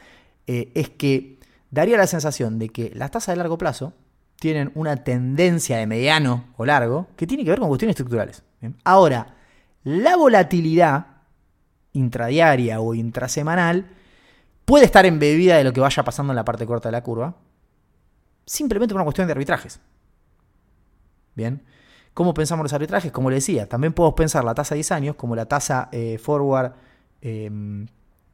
eh, 0.46 0.70
es 0.74 0.90
que 0.90 1.38
daría 1.70 1.96
la 1.96 2.06
sensación 2.06 2.58
de 2.58 2.68
que 2.68 2.92
las 2.94 3.10
tasas 3.10 3.34
de 3.34 3.36
largo 3.38 3.56
plazo 3.58 3.94
tienen 4.40 4.72
una 4.74 4.96
tendencia 5.04 5.76
de 5.76 5.86
mediano 5.86 6.46
o 6.56 6.64
largo 6.64 7.08
que 7.14 7.26
tiene 7.26 7.44
que 7.44 7.50
ver 7.50 7.60
con 7.60 7.68
cuestiones 7.68 7.92
estructurales. 7.92 8.42
Ahora, 8.82 9.36
la 9.84 10.16
volatilidad 10.16 11.06
intradiaria 11.92 12.80
o 12.80 12.94
intrasemanal 12.94 13.86
puede 14.64 14.86
estar 14.86 15.04
embebida 15.04 15.56
de 15.56 15.64
lo 15.64 15.72
que 15.72 15.80
vaya 15.80 16.02
pasando 16.02 16.32
en 16.32 16.36
la 16.36 16.44
parte 16.44 16.66
corta 16.66 16.88
de 16.88 16.92
la 16.92 17.02
curva, 17.02 17.36
simplemente 18.46 18.94
por 18.94 19.00
una 19.00 19.04
cuestión 19.04 19.26
de 19.26 19.32
arbitrajes. 19.32 19.78
Bien. 21.34 21.62
¿Cómo 22.14 22.32
pensamos 22.34 22.64
los 22.64 22.72
arbitrajes? 22.72 23.12
Como 23.12 23.30
le 23.30 23.36
decía, 23.36 23.68
también 23.68 23.92
podemos 23.92 24.14
pensar 24.14 24.42
la 24.42 24.54
tasa 24.54 24.74
de 24.74 24.78
10 24.78 24.92
años 24.92 25.16
como 25.16 25.36
la 25.36 25.46
tasa 25.46 25.88
eh, 25.92 26.18
forward 26.18 26.72
em, 27.20 27.86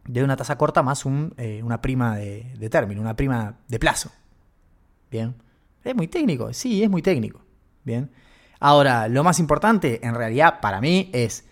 de 0.07 0.23
una 0.23 0.37
tasa 0.37 0.57
corta 0.57 0.83
más 0.83 1.05
eh, 1.37 1.63
una 1.65 1.81
prima 1.83 2.17
de, 2.17 2.69
término, 2.71 3.01
una 3.01 3.17
prima 3.17 3.57
de 3.67 3.79
plazo. 3.79 4.13
Bien. 5.11 5.35
Es 5.87 5.97
muy 5.97 6.09
técnico, 6.09 6.53
sí, 6.53 6.83
es 6.83 6.91
muy 6.91 7.03
técnico. 7.03 7.41
Bien. 7.85 8.11
Ahora, 8.59 9.09
lo 9.09 9.23
más 9.23 9.39
importante 9.39 10.05
en 10.07 10.15
realidad 10.15 10.61
para 10.61 10.81
mí 10.81 11.11
es 11.13 11.45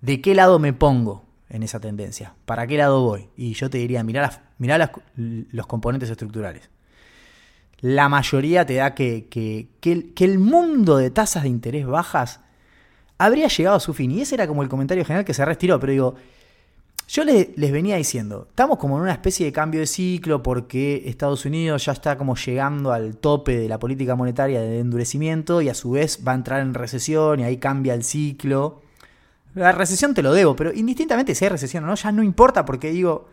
de 0.00 0.20
qué 0.20 0.34
lado 0.34 0.58
me 0.58 0.72
pongo 0.72 1.24
en 1.48 1.62
esa 1.62 1.80
tendencia, 1.80 2.34
para 2.46 2.66
qué 2.66 2.78
lado 2.78 3.02
voy. 3.02 3.28
Y 3.36 3.54
yo 3.54 3.68
te 3.68 3.78
diría, 3.78 4.02
mirá, 4.02 4.42
los 5.16 5.66
componentes 5.66 6.08
estructurales 6.10 6.70
la 7.82 8.08
mayoría 8.08 8.64
te 8.64 8.74
da 8.74 8.94
que, 8.94 9.26
que, 9.28 10.24
el, 10.24 10.38
mundo 10.38 10.96
de 10.96 11.10
tasas 11.10 11.42
de 11.42 11.48
interés 11.48 11.84
bajas 11.84 12.40
habría 13.18 13.48
llegado 13.48 13.76
a 13.76 13.80
su 13.80 13.92
fin. 13.92 14.12
Y 14.12 14.22
ese 14.22 14.36
era 14.36 14.46
como 14.46 14.62
el 14.62 14.68
comentario 14.68 15.04
general 15.04 15.24
que 15.24 15.34
se 15.34 15.44
retiró. 15.44 15.80
Pero 15.80 15.92
digo, 15.92 16.14
yo 17.08 17.24
les, 17.24 17.56
les, 17.58 17.72
venía 17.72 17.96
diciendo, 17.96 18.46
estamos 18.48 18.78
como 18.78 18.96
en 18.96 19.02
una 19.02 19.12
especie 19.12 19.44
de 19.44 19.52
cambio 19.52 19.80
de 19.80 19.86
ciclo 19.86 20.42
porque 20.42 21.02
Estados 21.06 21.44
Unidos 21.44 21.84
ya 21.84 21.92
está 21.92 22.16
como 22.16 22.36
llegando 22.36 22.92
al 22.92 23.16
tope 23.16 23.58
de 23.58 23.68
la 23.68 23.78
política 23.78 24.16
monetaria 24.16 24.60
de 24.60 24.78
endurecimiento 24.78 25.60
y 25.60 25.68
a 25.68 25.74
su 25.74 25.90
vez 25.90 26.20
va 26.26 26.32
a 26.32 26.36
entrar 26.36 26.60
en 26.60 26.74
recesión 26.74 27.40
y 27.40 27.44
ahí 27.44 27.58
cambia 27.58 27.94
el 27.94 28.02
ciclo. 28.02 28.80
La 29.54 29.72
recesión 29.72 30.14
te 30.14 30.22
lo 30.22 30.32
debo, 30.32 30.56
pero 30.56 30.72
indistintamente 30.72 31.34
si 31.34 31.44
hay 31.44 31.50
recesión 31.50 31.84
o 31.84 31.88
no, 31.88 31.94
ya 31.94 32.12
no 32.12 32.22
importa 32.22 32.64
porque 32.64 32.90
digo, 32.90 33.28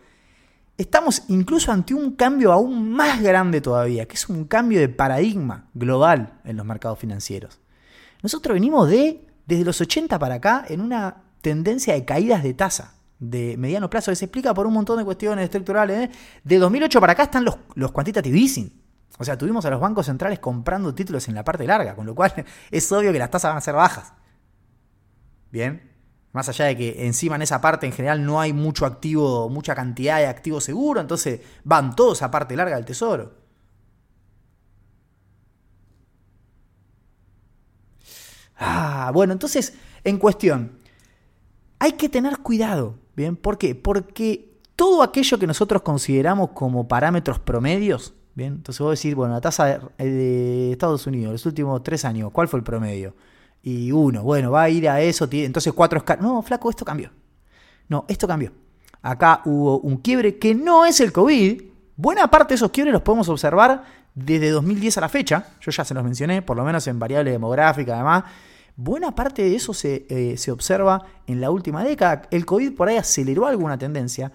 estamos 0.76 1.22
incluso 1.28 1.72
ante 1.72 1.94
un 1.94 2.12
cambio 2.12 2.52
aún 2.52 2.90
más 2.90 3.22
grande 3.22 3.62
todavía, 3.62 4.06
que 4.06 4.16
es 4.16 4.28
un 4.28 4.44
cambio 4.44 4.80
de 4.80 4.90
paradigma 4.90 5.68
global 5.72 6.40
en 6.44 6.58
los 6.58 6.66
mercados 6.66 6.98
financieros. 6.98 7.60
Nosotros 8.22 8.52
venimos 8.52 8.90
de, 8.90 9.26
desde 9.46 9.64
los 9.64 9.80
80 9.80 10.18
para 10.18 10.34
acá, 10.34 10.66
en 10.68 10.82
una 10.82 11.22
tendencia 11.40 11.94
de 11.94 12.04
caídas 12.04 12.42
de 12.42 12.52
tasa 12.52 12.99
de 13.20 13.56
mediano 13.58 13.88
plazo 13.88 14.10
que 14.10 14.16
se 14.16 14.24
explica 14.24 14.52
por 14.54 14.66
un 14.66 14.72
montón 14.72 14.98
de 14.98 15.04
cuestiones 15.04 15.44
estructurales. 15.44 16.08
¿eh? 16.08 16.10
De 16.42 16.58
2008 16.58 17.00
para 17.00 17.12
acá 17.12 17.24
están 17.24 17.44
los, 17.44 17.56
los 17.74 17.92
quantitative 17.92 18.36
easing. 18.36 18.72
O 19.18 19.24
sea, 19.24 19.36
tuvimos 19.36 19.64
a 19.66 19.70
los 19.70 19.80
bancos 19.80 20.06
centrales 20.06 20.38
comprando 20.38 20.94
títulos 20.94 21.28
en 21.28 21.34
la 21.34 21.44
parte 21.44 21.66
larga, 21.66 21.94
con 21.94 22.06
lo 22.06 22.14
cual 22.14 22.32
es 22.70 22.90
obvio 22.90 23.12
que 23.12 23.18
las 23.18 23.30
tasas 23.30 23.50
van 23.50 23.58
a 23.58 23.60
ser 23.60 23.74
bajas. 23.74 24.14
Bien. 25.52 25.88
Más 26.32 26.48
allá 26.48 26.66
de 26.66 26.76
que 26.76 27.06
encima 27.06 27.34
en 27.36 27.42
esa 27.42 27.60
parte 27.60 27.86
en 27.86 27.92
general 27.92 28.24
no 28.24 28.40
hay 28.40 28.52
mucho 28.52 28.86
activo, 28.86 29.48
mucha 29.48 29.74
cantidad 29.74 30.18
de 30.18 30.26
activo 30.26 30.60
seguro, 30.60 31.00
entonces 31.00 31.40
van 31.64 31.96
todos 31.96 32.22
a 32.22 32.30
parte 32.30 32.54
larga 32.56 32.76
del 32.76 32.84
tesoro. 32.84 33.34
Ah, 38.56 39.10
bueno, 39.12 39.32
entonces, 39.32 39.74
en 40.04 40.18
cuestión, 40.18 40.79
hay 41.80 41.92
que 41.92 42.08
tener 42.08 42.38
cuidado, 42.38 42.94
¿bien? 43.16 43.34
¿Por 43.34 43.58
qué? 43.58 43.74
Porque 43.74 44.52
todo 44.76 45.02
aquello 45.02 45.38
que 45.38 45.48
nosotros 45.48 45.82
consideramos 45.82 46.50
como 46.50 46.86
parámetros 46.86 47.40
promedios, 47.40 48.14
¿bien? 48.36 48.54
Entonces 48.54 48.80
vos 48.80 48.92
decir, 48.92 49.16
bueno, 49.16 49.34
la 49.34 49.40
tasa 49.40 49.80
de 49.98 50.70
Estados 50.70 51.04
Unidos, 51.08 51.32
los 51.32 51.46
últimos 51.46 51.82
tres 51.82 52.04
años, 52.04 52.30
¿cuál 52.32 52.46
fue 52.46 52.60
el 52.60 52.64
promedio? 52.64 53.14
y 53.62 53.92
uno, 53.92 54.22
bueno, 54.22 54.50
va 54.50 54.62
a 54.62 54.70
ir 54.70 54.88
a 54.88 55.00
eso, 55.00 55.28
entonces 55.30 55.72
cuatro. 55.72 56.02
No, 56.20 56.42
flaco, 56.42 56.70
esto 56.70 56.84
cambió. 56.84 57.10
No, 57.88 58.04
esto 58.08 58.26
cambió. 58.26 58.52
Acá 59.02 59.42
hubo 59.44 59.80
un 59.80 59.98
quiebre 59.98 60.38
que 60.38 60.54
no 60.54 60.86
es 60.86 61.00
el 61.00 61.12
COVID. 61.12 61.62
Buena 61.96 62.30
parte 62.30 62.50
de 62.50 62.56
esos 62.56 62.70
quiebres 62.70 62.92
los 62.92 63.02
podemos 63.02 63.28
observar 63.28 63.84
desde 64.14 64.50
2010 64.50 64.98
a 64.98 65.00
la 65.02 65.08
fecha. 65.08 65.46
Yo 65.60 65.70
ya 65.70 65.84
se 65.84 65.94
los 65.94 66.02
mencioné, 66.02 66.42
por 66.42 66.56
lo 66.56 66.64
menos 66.64 66.86
en 66.86 66.98
variable 66.98 67.30
demográfica, 67.30 67.94
además. 67.94 68.24
Buena 68.82 69.14
parte 69.14 69.42
de 69.42 69.54
eso 69.54 69.74
se, 69.74 70.06
eh, 70.08 70.38
se 70.38 70.50
observa 70.50 71.04
en 71.26 71.38
la 71.42 71.50
última 71.50 71.84
década. 71.84 72.22
El 72.30 72.46
COVID 72.46 72.74
por 72.74 72.88
ahí 72.88 72.96
aceleró 72.96 73.46
alguna 73.46 73.76
tendencia, 73.76 74.32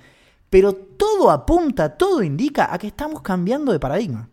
pero 0.51 0.73
todo 0.73 1.31
apunta, 1.31 1.97
todo 1.97 2.21
indica 2.21 2.71
a 2.71 2.77
que 2.77 2.85
estamos 2.85 3.23
cambiando 3.23 3.71
de 3.71 3.79
paradigma. 3.79 4.29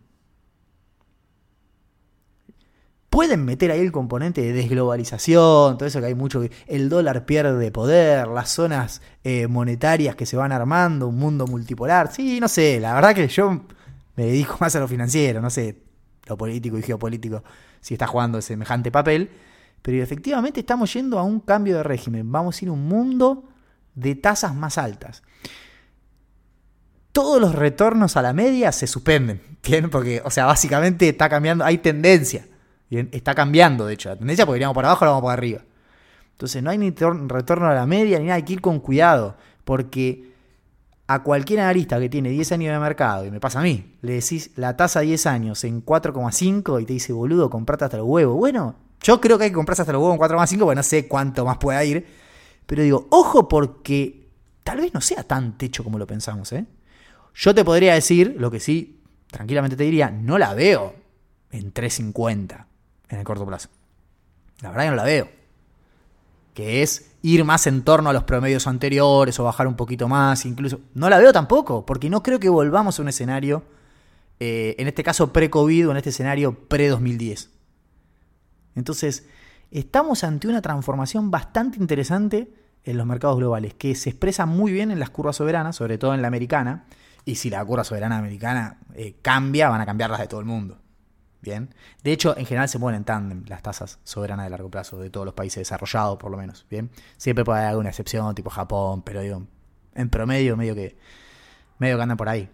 pueden 3.09 3.45
meter 3.45 3.69
ahí 3.69 3.79
el 3.79 3.91
componente 3.91 4.41
de 4.41 4.53
desglobalización, 4.53 5.77
todo 5.77 5.85
eso 5.85 5.99
que 5.99 6.07
hay 6.07 6.15
mucho, 6.15 6.41
el 6.65 6.89
dólar 6.89 7.27
pierde 7.27 7.71
poder, 7.71 8.27
las 8.27 8.49
zonas 8.49 9.03
eh, 9.23 9.45
monetarias 9.45 10.15
que 10.15 10.25
se 10.25 10.35
van 10.35 10.51
armando, 10.51 11.07
un 11.07 11.19
mundo 11.19 11.45
multipolar, 11.45 12.11
sí, 12.11 12.39
no 12.39 12.47
sé, 12.47 12.79
la 12.79 12.95
verdad 12.95 13.13
que 13.13 13.27
yo 13.27 13.61
me 14.15 14.25
dedico 14.25 14.57
más 14.59 14.75
a 14.75 14.79
lo 14.79 14.87
financiero, 14.87 15.41
no 15.41 15.51
sé, 15.51 15.77
lo 16.25 16.37
político 16.37 16.75
y 16.79 16.81
geopolítico, 16.81 17.43
si 17.81 17.93
está 17.93 18.07
jugando 18.07 18.41
semejante 18.41 18.89
papel, 18.89 19.29
pero 19.83 20.01
efectivamente 20.01 20.61
estamos 20.61 20.91
yendo 20.91 21.19
a 21.19 21.23
un 21.23 21.39
cambio 21.39 21.77
de 21.77 21.83
régimen, 21.83 22.31
vamos 22.31 22.59
a 22.59 22.65
ir 22.65 22.69
a 22.69 22.71
un 22.71 22.87
mundo 22.87 23.49
de 23.93 24.15
tasas 24.15 24.55
más 24.55 24.79
altas. 24.79 25.21
Todos 27.11 27.39
los 27.39 27.53
retornos 27.53 28.17
a 28.17 28.23
la 28.23 28.33
media 28.33 28.71
se 28.71 28.87
suspenden, 28.87 29.39
¿bien? 29.63 29.91
Porque, 29.91 30.23
o 30.25 30.31
sea, 30.31 30.45
básicamente 30.45 31.07
está 31.07 31.29
cambiando, 31.29 31.63
hay 31.63 31.77
tendencia 31.77 32.47
está 32.99 33.35
cambiando, 33.35 33.85
de 33.85 33.93
hecho, 33.93 34.09
la 34.09 34.15
tendencia 34.15 34.45
porque 34.45 34.57
iríamos 34.57 34.75
para 34.75 34.89
abajo, 34.89 35.05
ahora 35.05 35.11
vamos 35.11 35.27
para 35.27 35.33
arriba. 35.33 35.61
Entonces 36.31 36.61
no 36.63 36.69
hay 36.69 36.77
ni 36.77 36.91
retorno 36.91 37.67
a 37.67 37.73
la 37.73 37.85
media 37.85 38.19
ni 38.19 38.25
nada, 38.25 38.35
hay 38.35 38.43
que 38.43 38.53
ir 38.53 38.61
con 38.61 38.79
cuidado, 38.79 39.37
porque 39.63 40.33
a 41.07 41.23
cualquier 41.23 41.61
analista 41.61 41.99
que 41.99 42.09
tiene 42.09 42.29
10 42.29 42.53
años 42.53 42.73
de 42.73 42.79
mercado, 42.79 43.25
y 43.25 43.31
me 43.31 43.39
pasa 43.39 43.59
a 43.59 43.63
mí, 43.63 43.97
le 44.01 44.13
decís 44.13 44.51
la 44.55 44.75
tasa 44.77 45.01
10 45.01 45.25
años 45.27 45.63
en 45.63 45.85
4,5 45.85 46.81
y 46.81 46.85
te 46.85 46.93
dice, 46.93 47.13
boludo, 47.13 47.49
comprate 47.49 47.85
hasta 47.85 47.97
los 47.97 48.07
huevos. 48.07 48.37
Bueno, 48.37 48.75
yo 49.03 49.21
creo 49.21 49.37
que 49.37 49.45
hay 49.45 49.49
que 49.49 49.55
comprarse 49.55 49.81
hasta 49.81 49.93
los 49.93 50.01
huevos 50.01 50.15
en 50.15 50.21
4,5 50.21 50.59
porque 50.59 50.75
no 50.75 50.83
sé 50.83 51.07
cuánto 51.07 51.45
más 51.45 51.57
pueda 51.57 51.83
ir. 51.83 52.05
Pero 52.65 52.81
digo, 52.81 53.07
ojo 53.11 53.47
porque 53.47 54.29
tal 54.63 54.79
vez 54.79 54.93
no 54.93 55.01
sea 55.01 55.23
tan 55.23 55.57
techo 55.57 55.83
como 55.83 55.99
lo 55.99 56.07
pensamos, 56.07 56.51
¿eh? 56.53 56.65
Yo 57.35 57.53
te 57.53 57.65
podría 57.65 57.93
decir, 57.93 58.35
lo 58.37 58.49
que 58.49 58.59
sí, 58.59 59.01
tranquilamente 59.29 59.75
te 59.75 59.83
diría, 59.83 60.09
no 60.09 60.37
la 60.37 60.53
veo 60.53 60.95
en 61.51 61.71
350 61.71 62.67
en 63.09 63.19
el 63.19 63.25
corto 63.25 63.45
plazo. 63.45 63.69
La 64.61 64.69
verdad 64.69 64.85
que 64.85 64.89
no 64.91 64.95
la 64.95 65.03
veo. 65.03 65.29
Que 66.53 66.83
es 66.83 67.11
ir 67.23 67.43
más 67.43 67.65
en 67.67 67.83
torno 67.83 68.09
a 68.09 68.13
los 68.13 68.23
promedios 68.23 68.67
anteriores 68.67 69.39
o 69.39 69.43
bajar 69.43 69.67
un 69.67 69.75
poquito 69.75 70.07
más, 70.07 70.45
incluso. 70.45 70.79
No 70.93 71.09
la 71.09 71.17
veo 71.17 71.33
tampoco, 71.33 71.85
porque 71.85 72.09
no 72.09 72.21
creo 72.21 72.39
que 72.39 72.49
volvamos 72.49 72.99
a 72.99 73.01
un 73.01 73.09
escenario, 73.09 73.63
eh, 74.39 74.75
en 74.77 74.87
este 74.87 75.03
caso 75.03 75.33
pre-COVID 75.33 75.87
o 75.89 75.91
en 75.91 75.97
este 75.97 76.11
escenario 76.11 76.53
pre-2010. 76.67 77.49
Entonces, 78.75 79.27
estamos 79.71 80.23
ante 80.23 80.47
una 80.47 80.61
transformación 80.61 81.31
bastante 81.31 81.77
interesante 81.79 82.53
en 82.83 82.97
los 82.97 83.05
mercados 83.05 83.37
globales, 83.37 83.73
que 83.73 83.95
se 83.95 84.09
expresa 84.09 84.45
muy 84.45 84.71
bien 84.71 84.91
en 84.91 84.99
las 84.99 85.09
curvas 85.09 85.37
soberanas, 85.37 85.75
sobre 85.75 85.97
todo 85.97 86.13
en 86.13 86.21
la 86.21 86.27
americana. 86.27 86.85
Y 87.25 87.35
si 87.35 87.49
la 87.49 87.63
curva 87.63 87.83
soberana 87.83 88.17
americana 88.17 88.79
eh, 88.95 89.15
cambia, 89.21 89.69
van 89.69 89.81
a 89.81 89.85
cambiar 89.85 90.09
las 90.09 90.19
de 90.19 90.27
todo 90.27 90.41
el 90.41 90.45
mundo. 90.45 90.79
Bien. 91.41 91.73
De 92.03 92.11
hecho, 92.11 92.37
en 92.37 92.45
general 92.45 92.69
se 92.69 92.79
mueven 92.79 92.99
en 92.99 93.03
tándem 93.03 93.43
las 93.47 93.61
tasas 93.61 93.99
soberanas 94.03 94.45
de 94.45 94.49
largo 94.49 94.69
plazo 94.69 94.99
de 94.99 95.09
todos 95.09 95.25
los 95.25 95.33
países 95.33 95.61
desarrollados, 95.61 96.17
por 96.17 96.31
lo 96.31 96.37
menos. 96.37 96.65
Bien. 96.69 96.89
Siempre 97.17 97.43
puede 97.43 97.59
haber 97.59 97.71
alguna 97.71 97.89
excepción, 97.89 98.33
tipo 98.35 98.49
Japón, 98.49 99.01
pero 99.01 99.21
digo, 99.21 99.43
en 99.93 100.09
promedio, 100.09 100.55
medio 100.57 100.75
que, 100.75 100.97
medio 101.79 101.97
que 101.97 102.03
andan 102.03 102.17
por 102.17 102.29
ahí. 102.29 102.49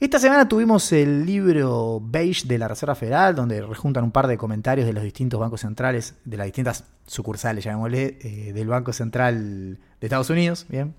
Esta 0.00 0.18
semana 0.18 0.48
tuvimos 0.48 0.90
el 0.92 1.26
libro 1.26 2.00
Beige 2.02 2.48
de 2.48 2.56
la 2.56 2.68
Reserva 2.68 2.94
Federal, 2.94 3.34
donde 3.34 3.60
rejuntan 3.60 4.02
un 4.02 4.12
par 4.12 4.28
de 4.28 4.38
comentarios 4.38 4.86
de 4.86 4.94
los 4.94 5.04
distintos 5.04 5.38
bancos 5.38 5.60
centrales, 5.60 6.14
de 6.24 6.38
las 6.38 6.46
distintas 6.46 6.84
sucursales, 7.06 7.62
llamémosle, 7.62 8.16
eh, 8.18 8.52
del 8.54 8.66
Banco 8.66 8.94
Central 8.94 9.76
de 9.76 10.06
Estados 10.06 10.30
Unidos. 10.30 10.64
Bien. 10.70 10.94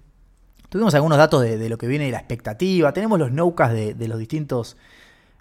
Tuvimos 0.70 0.94
algunos 0.94 1.18
datos 1.18 1.42
de, 1.42 1.68
lo 1.68 1.80
que 1.80 1.88
viene 1.88 2.06
de 2.06 2.12
la 2.12 2.20
expectativa. 2.20 2.94
Tenemos 2.94 3.18
los 3.18 3.32
NOCAS 3.32 3.74
de, 3.74 3.94
de 3.96 4.08
los 4.08 4.20
distintos 4.20 4.78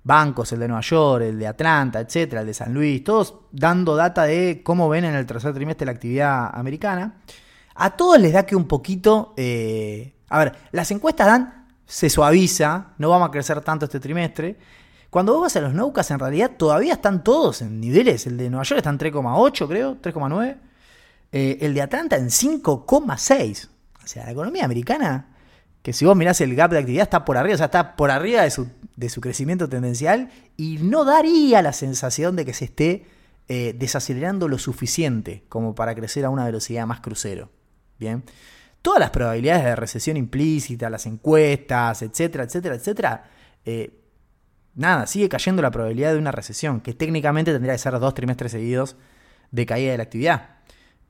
bancos, 0.05 0.50
el 0.52 0.61
de 0.61 0.69
Nueva 0.69 0.81
York, 0.81 1.25
el 1.25 1.38
de 1.38 1.47
Atlanta, 1.47 2.00
etcétera, 2.00 2.40
el 2.40 2.47
de 2.47 2.55
San 2.55 2.73
Luis, 2.73 3.05
todos 3.05 3.40
dando 3.52 3.95
data 3.95 4.23
de 4.23 4.62
cómo 4.64 4.88
ven 4.88 5.05
en 5.05 5.14
el 5.14 5.26
tercer 5.26 5.52
trimestre 5.52 5.85
la 5.85 5.93
actividad 5.93 6.50
americana. 6.55 7.17
A 7.75 7.90
todos 7.90 8.19
les 8.19 8.33
da 8.33 8.47
que 8.47 8.57
un 8.57 8.67
poquito. 8.67 9.35
Eh, 9.37 10.14
a 10.31 10.38
ver, 10.38 10.57
las 10.73 10.90
encuestas 10.93 11.26
dan, 11.26 11.60
se 11.91 12.09
suaviza, 12.09 12.93
no 12.99 13.11
vamos 13.11 13.29
a 13.29 13.33
crecer 13.33 13.61
tanto 13.63 13.87
este 13.87 13.99
trimestre. 13.99 14.57
Cuando 15.11 15.33
vos 15.33 15.43
vas 15.43 15.57
a 15.57 15.61
los 15.61 15.75
Noucas, 15.75 16.09
en 16.13 16.21
realidad 16.21 16.53
todavía 16.57 16.93
están 16.93 17.25
todos 17.25 17.63
en 17.63 17.81
niveles. 17.81 18.29
El 18.29 18.37
de 18.37 18.49
Nueva 18.49 18.63
York 18.63 18.79
está 18.79 18.91
en 18.91 18.99
3,8, 18.99 19.67
creo, 19.67 19.97
3,9. 20.01 20.57
Eh, 21.33 21.59
el 21.61 21.75
de 21.75 21.83
Atlanta 21.83 22.17
en 22.17 22.29
5,6. 22.29 23.69
O 24.05 24.07
sea, 24.07 24.25
la 24.25 24.31
economía 24.31 24.65
americana 24.65 25.27
que 25.83 25.93
si 25.93 26.05
vos 26.05 26.17
mirás 26.17 26.41
el 26.43 26.55
gap 26.55 26.71
de 26.71 26.79
actividad 26.79 27.05
está 27.05 27.25
por 27.25 27.37
arriba, 27.37 27.55
o 27.55 27.57
sea, 27.57 27.67
está 27.67 27.97
por 27.97 28.13
arriba 28.13 28.43
de 28.43 28.51
su, 28.51 28.69
de 28.95 29.09
su 29.09 29.21
crecimiento 29.21 29.69
tendencial 29.69 30.31
y 30.57 30.79
no 30.79 31.05
daría 31.05 31.61
la 31.61 31.73
sensación 31.73 32.37
de 32.37 32.45
que 32.45 32.55
se 32.55 32.67
esté 32.67 33.07
eh, 33.49 33.75
desacelerando 33.77 34.47
lo 34.47 34.59
suficiente 34.59 35.43
como 35.49 35.75
para 35.75 35.97
crecer 35.97 36.25
a 36.25 36.31
una 36.31 36.45
velocidad 36.45 36.87
más 36.87 37.01
crucero. 37.01 37.51
Bien. 37.99 38.23
Todas 38.83 39.01
las 39.01 39.11
probabilidades 39.11 39.65
de 39.65 39.77
recesión 39.77 40.17
implícita, 40.17 40.89
las 40.89 41.07
encuestas, 41.07 42.03
etcétera, 42.03 42.45
etcétera, 42.45 42.75
etcétera, 42.75 43.31
eh, 43.65 44.01
nada, 44.75 45.07
sigue 45.07 45.29
cayendo 45.29 45.63
la 45.63 45.71
probabilidad 45.71 46.13
de 46.13 46.19
una 46.19 46.33
recesión, 46.33 46.81
que 46.81 46.95
técnicamente 46.95 47.53
tendría 47.53 47.75
que 47.75 47.79
ser 47.79 47.99
dos 47.99 48.15
trimestres 48.15 48.53
seguidos 48.53 48.97
de 49.51 49.67
caída 49.67 49.93
de 49.93 49.97
la 49.99 50.03
actividad. 50.05 50.61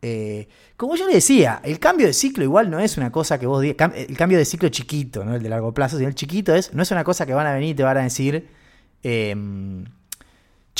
Eh, 0.02 0.48
como 0.76 0.96
yo 0.96 1.06
le 1.06 1.14
decía, 1.14 1.60
el 1.62 1.78
cambio 1.78 2.06
de 2.06 2.14
ciclo 2.14 2.42
igual 2.42 2.70
no 2.70 2.80
es 2.80 2.96
una 2.96 3.12
cosa 3.12 3.38
que 3.38 3.46
vos 3.46 3.60
digas, 3.60 3.92
el 3.94 4.16
cambio 4.16 4.38
de 4.38 4.44
ciclo 4.44 4.68
chiquito, 4.70 5.24
¿no? 5.24 5.34
el 5.34 5.42
de 5.42 5.48
largo 5.48 5.74
plazo, 5.74 5.98
sino 5.98 6.08
el 6.08 6.14
chiquito 6.14 6.54
es, 6.54 6.72
no 6.72 6.82
es 6.82 6.90
una 6.90 7.04
cosa 7.04 7.26
que 7.26 7.34
van 7.34 7.46
a 7.46 7.52
venir 7.52 7.70
y 7.70 7.74
te 7.74 7.82
van 7.82 7.98
a 7.98 8.02
decir, 8.02 8.48
em, 9.02 9.84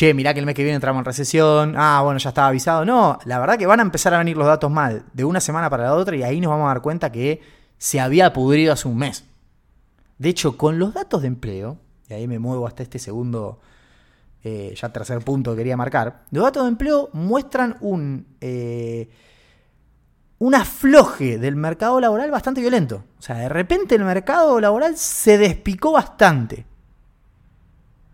che, 0.00 0.14
mirá 0.14 0.32
que 0.32 0.40
el 0.40 0.46
mes 0.46 0.54
que 0.54 0.62
viene 0.62 0.76
entramos 0.76 1.00
en 1.00 1.04
recesión, 1.04 1.74
ah, 1.76 2.00
bueno, 2.02 2.18
ya 2.18 2.30
estaba 2.30 2.48
avisado. 2.48 2.86
No, 2.86 3.18
la 3.26 3.38
verdad 3.38 3.58
que 3.58 3.66
van 3.66 3.80
a 3.80 3.82
empezar 3.82 4.14
a 4.14 4.18
venir 4.18 4.34
los 4.34 4.46
datos 4.46 4.70
mal 4.70 5.04
de 5.12 5.24
una 5.26 5.40
semana 5.40 5.68
para 5.68 5.84
la 5.84 5.94
otra 5.94 6.16
y 6.16 6.22
ahí 6.22 6.40
nos 6.40 6.48
vamos 6.48 6.64
a 6.64 6.68
dar 6.68 6.80
cuenta 6.80 7.12
que 7.12 7.42
se 7.76 8.00
había 8.00 8.32
pudrido 8.32 8.72
hace 8.72 8.88
un 8.88 8.96
mes. 8.96 9.24
De 10.16 10.30
hecho, 10.30 10.56
con 10.56 10.78
los 10.78 10.94
datos 10.94 11.20
de 11.20 11.28
empleo, 11.28 11.76
y 12.08 12.14
ahí 12.14 12.26
me 12.26 12.38
muevo 12.38 12.66
hasta 12.66 12.82
este 12.82 12.98
segundo 12.98 13.60
eh, 14.42 14.74
ya 14.74 14.88
tercer 14.88 15.18
punto 15.20 15.50
que 15.50 15.58
quería 15.58 15.76
marcar, 15.76 16.22
los 16.30 16.44
datos 16.44 16.62
de 16.62 16.70
empleo 16.70 17.10
muestran 17.12 17.76
un, 17.80 18.26
eh, 18.40 19.10
un 20.38 20.54
afloje 20.54 21.36
del 21.36 21.56
mercado 21.56 22.00
laboral 22.00 22.30
bastante 22.30 22.62
violento. 22.62 23.04
O 23.18 23.22
sea, 23.22 23.36
de 23.36 23.50
repente 23.50 23.96
el 23.96 24.04
mercado 24.04 24.58
laboral 24.60 24.96
se 24.96 25.36
despicó 25.36 25.92
bastante. 25.92 26.64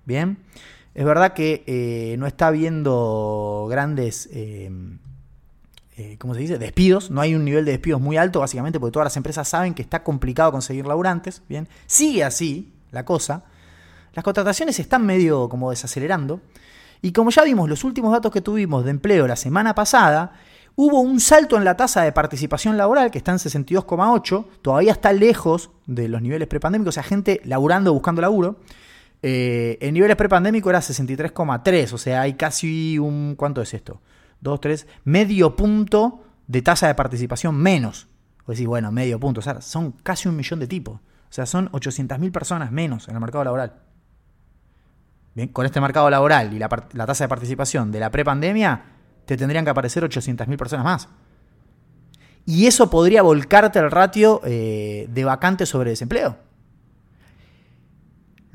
Bien, 0.05 0.39
es 0.97 1.05
verdad 1.05 1.35
que 1.35 1.63
eh, 1.69 2.17
no 2.19 2.27
está 2.27 2.49
habiendo 2.49 3.69
grandes 3.71 4.29
eh, 5.99 6.17
¿cómo 6.19 6.35
se 6.35 6.41
dice? 6.41 6.59
Despidos. 6.59 7.11
No 7.11 7.21
hay 7.21 7.35
un 7.35 7.45
nivel 7.45 7.65
de 7.65 7.73
despidos 7.73 8.01
muy 8.01 8.17
alto, 8.17 8.41
básicamente, 8.41 8.79
porque 8.79 8.93
todas 8.93 9.07
las 9.07 9.17
empresas 9.17 9.49
saben 9.49 9.73
que 9.73 9.83
está 9.83 10.03
complicado 10.03 10.53
conseguir 10.53 10.87
laburantes. 10.87 11.43
Bien, 11.49 11.69
sigue 11.87 12.23
así 12.23 12.73
la 12.91 13.05
cosa. 13.05 13.45
Las 14.13 14.23
contrataciones 14.23 14.79
están 14.79 15.07
medio 15.07 15.49
como 15.49 15.71
desacelerando. 15.71 16.41
Y 17.01 17.13
como 17.13 17.31
ya 17.31 17.45
vimos 17.45 17.69
los 17.69 17.85
últimos 17.85 18.13
datos 18.13 18.31
que 18.33 18.41
tuvimos 18.41 18.85
de 18.85 18.91
empleo 18.91 19.27
la 19.27 19.37
semana 19.37 19.75
pasada, 19.75 20.33
hubo 20.75 21.01
un 21.01 21.21
salto 21.21 21.57
en 21.57 21.65
la 21.65 21.77
tasa 21.77 22.03
de 22.03 22.13
participación 22.13 22.77
laboral, 22.77 23.11
que 23.11 23.19
está 23.19 23.33
en 23.33 23.39
62,8, 23.39 24.47
todavía 24.63 24.93
está 24.93 25.13
lejos 25.13 25.71
de 25.87 26.09
los 26.09 26.21
niveles 26.21 26.49
prepandémicos, 26.49 26.93
o 26.93 26.97
sea, 26.97 27.03
gente 27.03 27.41
laburando, 27.45 27.93
buscando 27.93 28.21
laburo. 28.21 28.57
Eh, 29.23 29.79
en 29.81 29.95
niveles 29.95 30.17
prepandémicos 30.17 30.71
era 30.71 30.81
63,3, 30.81 31.93
o 31.93 31.99
sea, 31.99 32.21
hay 32.23 32.35
casi 32.35 32.99
un... 32.99 33.35
¿Cuánto 33.37 33.63
es 33.63 33.75
esto? 33.75 34.01
2, 34.41 34.61
3, 34.61 34.87
medio 35.05 35.57
punto 35.57 36.23
de 36.47 36.63
tasa 36.63 36.87
de 36.87 36.95
participación 36.95 37.57
menos. 37.57 38.09
O 38.45 38.53
decir, 38.53 38.69
bueno, 38.69 38.93
medio 38.93 39.19
punto, 39.19 39.41
o 39.41 39.43
sea, 39.43 39.61
son 39.61 39.93
casi 39.93 40.29
un 40.29 40.37
millón 40.37 40.61
de 40.61 40.67
tipos. 40.67 40.95
O 40.97 41.33
sea, 41.33 41.47
son 41.47 41.71
800.000 41.73 42.31
personas 42.31 42.71
menos 42.71 43.09
en 43.09 43.15
el 43.15 43.21
mercado 43.21 43.45
laboral. 43.45 43.75
Bien, 45.35 45.49
con 45.49 45.67
este 45.67 45.81
mercado 45.81 46.09
laboral 46.09 46.55
y 46.55 46.59
la, 46.59 46.69
tasa 46.69 47.25
de 47.25 47.29
participación 47.29 47.93
de 47.93 48.01
la 48.01 48.11
prepandemia, 48.11 48.85
te 49.27 49.37
tendrían 49.37 49.65
que 49.65 49.71
aparecer 49.71 50.03
800.000 50.05 50.57
personas 50.57 50.85
más. 50.85 51.09
Y 52.47 52.67
eso 52.67 52.89
podría 52.89 53.23
volcarte 53.23 53.81
el 53.81 53.91
ratio 53.91 54.41
eh, 54.45 55.09
de 55.11 55.25
vacantes 55.25 55.69
sobre 55.69 55.91
desempleo. 55.91 56.39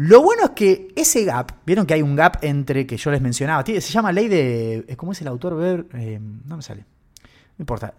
Lo 0.04 0.24
bueno 0.24 0.46
es 0.46 0.50
que 0.52 0.88
ese 0.96 1.26
gap, 1.26 1.52
vieron 1.64 1.86
que 1.86 1.94
hay 1.94 2.02
un 2.02 2.16
gap 2.16 2.40
entre 2.42 2.88
que 2.88 2.98
yo 2.98 3.12
les 3.12 3.22
mencionaba, 3.22 3.64
se 3.64 3.80
llama 3.80 4.12
ley 4.12 4.28
de. 4.28 4.96
¿Cómo 4.98 5.12
es 5.12 5.22
el 5.22 5.28
autor? 5.28 5.56
Ver, 5.56 5.86
eh, 5.94 6.20
no 6.20 6.58
me 6.58 6.64
sale. 6.64 6.86
No 7.22 7.62
importa. 7.62 7.94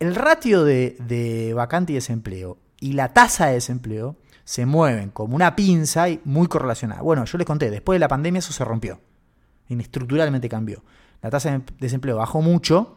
El 0.00 0.16
ratio 0.16 0.64
de, 0.64 0.96
de 0.98 1.54
vacante 1.54 1.92
y 1.92 1.94
desempleo 1.94 2.58
y 2.80 2.94
la 2.94 3.12
tasa 3.12 3.46
de 3.46 3.52
desempleo 3.52 4.16
se 4.42 4.66
mueven 4.66 5.10
como 5.10 5.36
una 5.36 5.54
pinza 5.54 6.08
y 6.08 6.20
muy 6.24 6.48
correlacionada. 6.48 7.02
Bueno, 7.02 7.24
yo 7.24 7.38
les 7.38 7.46
conté, 7.46 7.70
después 7.70 7.94
de 7.94 8.00
la 8.00 8.08
pandemia 8.08 8.40
eso 8.40 8.52
se 8.52 8.64
rompió. 8.64 9.00
Estructuralmente 9.68 10.48
cambió. 10.48 10.82
La 11.22 11.30
tasa 11.30 11.52
de 11.52 11.62
desempleo 11.78 12.16
bajó 12.16 12.42
mucho. 12.42 12.96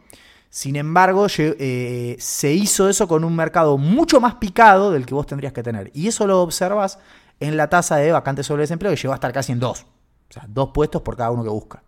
Sin 0.50 0.77
embargo, 0.77 1.27
eh, 1.38 2.15
se 2.17 2.53
hizo 2.53 2.89
eso 2.89 3.07
con 3.07 3.24
un 3.24 3.36
mercado 3.36 3.77
mucho 3.77 4.19
más 4.19 4.36
picado 4.36 4.91
del 4.91 5.05
que 5.05 5.13
vos 5.13 5.27
tendrías 5.27 5.53
que 5.53 5.62
tener. 5.62 5.91
Y 5.93 6.07
eso 6.07 6.25
lo 6.25 6.41
observas 6.41 6.98
en 7.41 7.57
la 7.57 7.69
tasa 7.69 7.98
de 7.98 8.12
vacantes 8.12 8.45
sobre 8.45 8.62
desempleo, 8.62 8.91
que 8.91 8.98
llegó 8.98 9.13
a 9.13 9.15
estar 9.15 9.33
casi 9.33 9.51
en 9.51 9.60
dos. 9.60 9.86
O 10.29 10.33
sea, 10.33 10.45
dos 10.48 10.69
puestos 10.74 11.01
por 11.01 11.17
cada 11.17 11.31
uno 11.31 11.43
que 11.43 11.50
busca. 11.50 11.83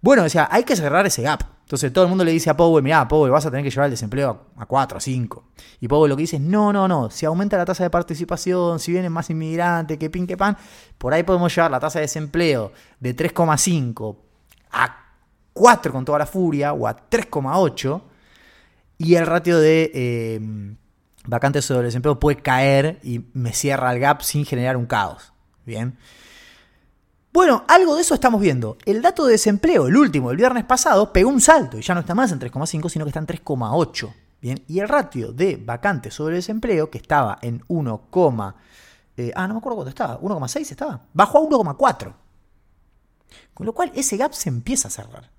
Bueno, 0.00 0.24
decía, 0.24 0.48
hay 0.50 0.64
que 0.64 0.74
cerrar 0.74 1.06
ese 1.06 1.22
gap. 1.22 1.44
Entonces 1.62 1.92
todo 1.92 2.04
el 2.04 2.08
mundo 2.08 2.24
le 2.24 2.32
dice 2.32 2.50
a 2.50 2.56
Powell, 2.56 2.82
mira, 2.82 3.06
Powell, 3.06 3.30
vas 3.30 3.46
a 3.46 3.50
tener 3.50 3.64
que 3.64 3.70
llevar 3.70 3.86
el 3.86 3.92
desempleo 3.92 4.48
a 4.56 4.66
4, 4.66 4.98
a 4.98 5.00
5. 5.00 5.44
Y 5.80 5.88
Powell 5.88 6.10
lo 6.10 6.16
que 6.16 6.22
dice 6.22 6.36
es, 6.36 6.42
no, 6.42 6.72
no, 6.72 6.88
no, 6.88 7.08
si 7.08 7.24
aumenta 7.24 7.56
la 7.56 7.64
tasa 7.64 7.84
de 7.84 7.90
participación, 7.90 8.80
si 8.80 8.92
vienen 8.92 9.12
más 9.12 9.30
inmigrantes, 9.30 9.96
que 9.96 10.10
pin, 10.10 10.26
que 10.26 10.36
pan, 10.36 10.56
por 10.98 11.14
ahí 11.14 11.22
podemos 11.22 11.54
llevar 11.54 11.70
la 11.70 11.78
tasa 11.78 12.00
de 12.00 12.04
desempleo 12.04 12.72
de 12.98 13.16
3,5 13.16 14.16
a 14.72 14.96
4 15.52 15.92
con 15.92 16.04
toda 16.04 16.18
la 16.18 16.26
furia, 16.26 16.72
o 16.72 16.86
a 16.86 16.96
3,8, 16.96 18.02
y 18.98 19.14
el 19.14 19.26
ratio 19.26 19.58
de... 19.58 19.90
Eh, 19.94 20.76
vacantes 21.24 21.64
sobre 21.64 21.86
desempleo 21.86 22.18
puede 22.18 22.42
caer 22.42 22.98
y 23.02 23.24
me 23.32 23.52
cierra 23.52 23.92
el 23.92 24.00
gap 24.00 24.22
sin 24.22 24.44
generar 24.44 24.76
un 24.76 24.86
caos. 24.86 25.32
Bien. 25.64 25.96
Bueno, 27.32 27.64
algo 27.66 27.96
de 27.96 28.02
eso 28.02 28.14
estamos 28.14 28.40
viendo. 28.40 28.76
El 28.84 29.00
dato 29.00 29.24
de 29.24 29.32
desempleo, 29.32 29.86
el 29.86 29.96
último, 29.96 30.30
el 30.30 30.36
viernes 30.36 30.64
pasado, 30.64 31.12
pegó 31.12 31.30
un 31.30 31.40
salto 31.40 31.78
y 31.78 31.82
ya 31.82 31.94
no 31.94 32.00
está 32.00 32.14
más 32.14 32.30
en 32.30 32.40
3,5, 32.40 32.90
sino 32.90 33.04
que 33.04 33.08
está 33.08 33.20
en 33.20 33.26
3,8. 33.26 34.12
Bien, 34.42 34.62
y 34.66 34.80
el 34.80 34.88
ratio 34.88 35.32
de 35.32 35.56
vacantes 35.56 36.14
sobre 36.14 36.34
desempleo, 36.34 36.90
que 36.90 36.98
estaba 36.98 37.38
en 37.40 37.62
1, 37.68 38.08
eh, 39.16 39.32
ah, 39.34 39.46
no 39.46 39.54
me 39.54 39.58
acuerdo 39.58 39.76
cuánto 39.76 39.90
estaba, 39.90 40.20
1,6 40.20 40.70
estaba, 40.70 41.00
bajó 41.14 41.38
a 41.38 41.42
1,4. 41.42 42.12
Con 43.54 43.66
lo 43.66 43.72
cual 43.72 43.92
ese 43.94 44.16
gap 44.16 44.32
se 44.32 44.48
empieza 44.48 44.88
a 44.88 44.90
cerrar. 44.90 45.30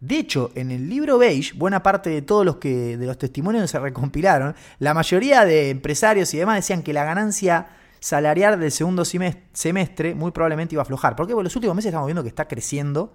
De 0.00 0.18
hecho, 0.18 0.50
en 0.54 0.70
el 0.70 0.88
libro 0.88 1.18
Beige, 1.18 1.52
buena 1.54 1.82
parte 1.82 2.08
de 2.08 2.22
todos 2.22 2.44
los 2.44 2.56
que 2.56 2.96
de 2.96 3.06
los 3.06 3.18
testimonios 3.18 3.70
se 3.70 3.78
recompilaron, 3.78 4.54
la 4.78 4.94
mayoría 4.94 5.44
de 5.44 5.68
empresarios 5.68 6.32
y 6.32 6.38
demás 6.38 6.56
decían 6.56 6.82
que 6.82 6.94
la 6.94 7.04
ganancia 7.04 7.68
salarial 8.00 8.58
del 8.58 8.72
segundo 8.72 9.04
semestre 9.04 10.14
muy 10.14 10.30
probablemente 10.30 10.74
iba 10.74 10.80
a 10.80 10.84
aflojar. 10.84 11.16
Porque 11.16 11.34
los 11.34 11.54
últimos 11.54 11.76
meses 11.76 11.90
estamos 11.90 12.06
viendo 12.06 12.22
que 12.22 12.30
está 12.30 12.48
creciendo 12.48 13.12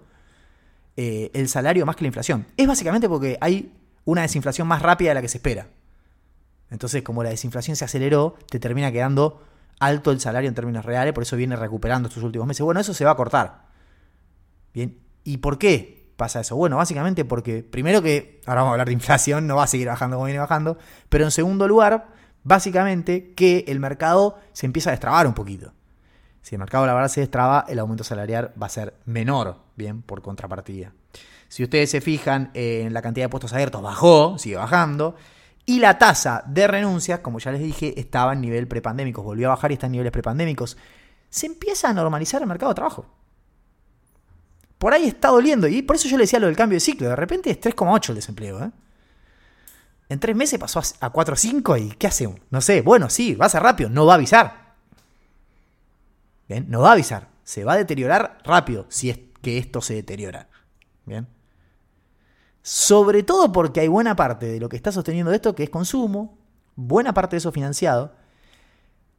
eh, 0.96 1.32
el 1.34 1.48
salario 1.48 1.84
más 1.84 1.96
que 1.96 2.04
la 2.04 2.08
inflación. 2.08 2.46
Es 2.56 2.68
básicamente 2.68 3.08
porque 3.08 3.36
hay 3.40 3.72
una 4.04 4.22
desinflación 4.22 4.68
más 4.68 4.80
rápida 4.80 5.10
de 5.10 5.14
la 5.16 5.22
que 5.22 5.28
se 5.28 5.38
espera. 5.38 5.68
Entonces, 6.70 7.02
como 7.02 7.24
la 7.24 7.30
desinflación 7.30 7.76
se 7.76 7.84
aceleró, 7.84 8.36
te 8.48 8.60
termina 8.60 8.92
quedando 8.92 9.42
alto 9.80 10.12
el 10.12 10.20
salario 10.20 10.48
en 10.48 10.54
términos 10.54 10.84
reales, 10.84 11.12
por 11.12 11.24
eso 11.24 11.36
viene 11.36 11.56
recuperando 11.56 12.08
estos 12.08 12.22
últimos 12.22 12.46
meses. 12.46 12.62
Bueno, 12.62 12.80
eso 12.80 12.94
se 12.94 13.04
va 13.04 13.10
a 13.10 13.16
cortar. 13.16 13.66
Bien, 14.72 14.98
¿y 15.24 15.38
por 15.38 15.58
qué? 15.58 15.95
Pasa 16.16 16.40
eso? 16.40 16.56
Bueno, 16.56 16.76
básicamente 16.76 17.24
porque, 17.24 17.62
primero 17.62 18.02
que, 18.02 18.40
ahora 18.46 18.62
vamos 18.62 18.70
a 18.70 18.74
hablar 18.74 18.88
de 18.88 18.94
inflación, 18.94 19.46
no 19.46 19.56
va 19.56 19.64
a 19.64 19.68
seguir 19.68 19.88
bajando 19.88 20.16
como 20.16 20.26
viene 20.26 20.40
bajando, 20.40 20.78
pero 21.08 21.24
en 21.24 21.30
segundo 21.30 21.68
lugar, 21.68 22.08
básicamente 22.42 23.34
que 23.34 23.64
el 23.68 23.80
mercado 23.80 24.38
se 24.52 24.66
empieza 24.66 24.90
a 24.90 24.92
destrabar 24.92 25.26
un 25.26 25.34
poquito. 25.34 25.72
Si 26.42 26.54
el 26.54 26.60
mercado 26.60 26.86
laboral 26.86 27.10
se 27.10 27.20
destraba, 27.20 27.64
el 27.68 27.78
aumento 27.78 28.04
salarial 28.04 28.52
va 28.60 28.66
a 28.66 28.70
ser 28.70 28.94
menor, 29.04 29.56
bien, 29.74 30.02
por 30.02 30.22
contrapartida. 30.22 30.92
Si 31.48 31.64
ustedes 31.64 31.90
se 31.90 32.00
fijan 32.00 32.50
en 32.54 32.92
la 32.94 33.02
cantidad 33.02 33.26
de 33.26 33.30
puestos 33.30 33.52
abiertos, 33.52 33.82
bajó, 33.82 34.38
sigue 34.38 34.56
bajando. 34.56 35.16
Y 35.64 35.80
la 35.80 35.98
tasa 35.98 36.44
de 36.46 36.68
renuncias, 36.68 37.20
como 37.20 37.40
ya 37.40 37.50
les 37.50 37.60
dije, 37.60 37.98
estaba 37.98 38.32
en 38.32 38.40
nivel 38.40 38.68
prepandémico, 38.68 39.22
volvió 39.22 39.48
a 39.48 39.50
bajar 39.50 39.72
y 39.72 39.74
está 39.74 39.86
en 39.86 39.92
niveles 39.92 40.12
prepandémicos. 40.12 40.76
Se 41.28 41.46
empieza 41.46 41.88
a 41.88 41.92
normalizar 41.92 42.40
el 42.40 42.48
mercado 42.48 42.70
de 42.70 42.76
trabajo 42.76 43.06
por 44.78 44.92
ahí 44.92 45.06
está 45.06 45.28
doliendo. 45.28 45.66
Y 45.68 45.82
por 45.82 45.96
eso 45.96 46.08
yo 46.08 46.16
le 46.16 46.24
decía 46.24 46.38
lo 46.38 46.46
del 46.46 46.56
cambio 46.56 46.76
de 46.76 46.80
ciclo. 46.80 47.08
De 47.08 47.16
repente 47.16 47.50
es 47.50 47.60
3,8 47.60 48.10
el 48.10 48.14
desempleo. 48.16 48.62
¿eh? 48.62 48.70
En 50.08 50.20
tres 50.20 50.36
meses 50.36 50.58
pasó 50.58 50.78
a 50.78 51.12
4,5 51.12 51.80
y 51.80 51.90
¿qué 51.96 52.06
hacemos? 52.06 52.40
No 52.50 52.60
sé. 52.60 52.82
Bueno, 52.82 53.10
sí, 53.10 53.34
va 53.34 53.46
a 53.46 53.50
ser 53.50 53.62
rápido. 53.62 53.90
No 53.90 54.06
va 54.06 54.12
a 54.12 54.16
avisar. 54.16 54.74
¿Bien? 56.48 56.66
No 56.68 56.80
va 56.82 56.90
a 56.90 56.92
avisar. 56.92 57.28
Se 57.42 57.64
va 57.64 57.72
a 57.74 57.76
deteriorar 57.76 58.38
rápido 58.44 58.86
si 58.88 59.10
es 59.10 59.18
que 59.42 59.58
esto 59.58 59.80
se 59.80 59.94
deteriora. 59.94 60.48
¿Bien? 61.04 61.26
Sobre 62.62 63.22
todo 63.22 63.52
porque 63.52 63.80
hay 63.80 63.88
buena 63.88 64.16
parte 64.16 64.46
de 64.46 64.58
lo 64.58 64.68
que 64.68 64.76
está 64.76 64.90
sosteniendo 64.90 65.32
esto 65.32 65.54
que 65.54 65.62
es 65.62 65.70
consumo, 65.70 66.36
buena 66.74 67.14
parte 67.14 67.36
de 67.36 67.38
eso 67.38 67.52
financiado. 67.52 68.12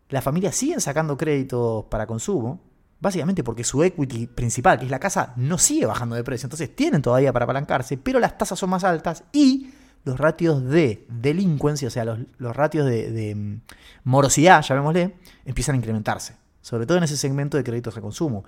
Las 0.09 0.23
familias 0.23 0.55
siguen 0.55 0.81
sacando 0.81 1.15
créditos 1.15 1.85
para 1.85 2.07
consumo, 2.07 2.59
Básicamente 2.99 3.43
porque 3.43 3.63
su 3.63 3.83
equity 3.83 4.25
principal, 4.27 4.79
que 4.79 4.85
es 4.85 4.91
la 4.91 4.99
casa, 4.99 5.33
no 5.35 5.57
sigue 5.57 5.85
bajando 5.85 6.15
de 6.15 6.23
precio. 6.23 6.47
Entonces 6.47 6.75
tienen 6.75 7.01
todavía 7.01 7.31
para 7.31 7.43
apalancarse, 7.43 7.97
pero 7.97 8.19
las 8.19 8.37
tasas 8.37 8.57
son 8.57 8.71
más 8.71 8.83
altas 8.83 9.23
y 9.31 9.71
los 10.03 10.17
ratios 10.19 10.63
de 10.63 11.05
delincuencia, 11.09 11.89
o 11.89 11.91
sea, 11.91 12.05
los, 12.05 12.55
ratios 12.55 12.85
de, 12.85 13.35
mm, 13.35 13.61
morosidad, 14.05 14.63
llamémosle, 14.63 15.15
empiezan 15.45 15.75
a 15.75 15.77
incrementarse. 15.77 16.35
Sobre 16.61 16.85
todo 16.85 16.97
en 16.97 17.03
ese 17.03 17.17
segmento 17.17 17.57
de 17.57 17.63
créditos 17.63 17.93
de 17.93 18.01
consumo. 18.01 18.43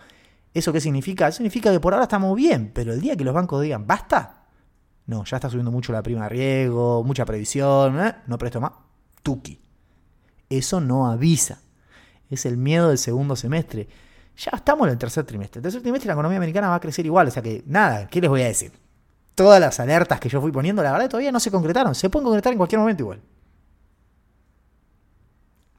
¿Eso 0.54 0.74
qué 0.74 0.82
significa? 0.82 1.32
Significa 1.32 1.72
que 1.72 1.80
por 1.80 1.94
ahora 1.94 2.04
estamos 2.04 2.36
bien, 2.36 2.72
pero 2.74 2.94
el 2.94 3.02
día 3.02 3.16
que 3.16 3.24
los 3.24 3.34
bancos 3.34 3.62
digan, 3.62 3.86
basta, 3.86 4.46
no, 5.06 5.24
ya 5.26 5.38
está 5.38 5.50
subiendo 5.50 5.72
mucho 5.72 5.94
la 5.94 6.02
prima 6.02 6.24
de 6.24 6.30
riesgo, 6.30 7.04
mucha 7.04 7.24
previsión, 7.24 8.00
¿eh? 8.00 8.16
no 8.26 8.38
presto 8.38 8.60
más, 8.60 8.72
tuki. 9.22 9.60
Eso 10.50 10.82
no 10.82 11.08
avisa. 11.08 11.62
Es 12.30 12.46
el 12.46 12.58
miedo 12.58 12.90
del 12.90 12.98
segundo 12.98 13.36
semestre 13.36 13.88
ya 14.40 14.52
estamos 14.56 14.88
en 14.88 14.94
el 14.94 14.98
tercer 14.98 15.26
trimestre. 15.26 15.60
El 15.60 15.64
tercer 15.64 15.82
trimestre 15.82 16.08
la 16.08 16.14
economía 16.14 16.38
americana 16.38 16.70
va 16.70 16.76
a 16.76 16.80
crecer 16.80 17.06
igual. 17.06 17.28
O 17.28 17.32
sea 17.32 17.44
que, 17.44 17.64
nada, 17.66 18.08
¿qué 18.08 18.22
les 18.22 18.30
voy 18.30 18.42
a 18.42 18.46
decir? 18.46 18.72
Todas 19.36 19.60
las 19.60 19.80
alertas 19.80 20.20
que 20.20 20.30
yo 20.30 20.42
fui 20.42 20.52
poniendo, 20.52 20.82
la 20.82 20.94
verdad, 20.94 21.10
todavía 21.10 21.32
no 21.32 21.40
se 21.40 21.52
concretaron. 21.52 21.94
Se 21.94 22.10
pueden 22.10 22.26
concretar 22.26 22.54
en 22.54 22.58
cualquier 22.58 22.80
momento 22.80 23.04
igual. 23.04 23.22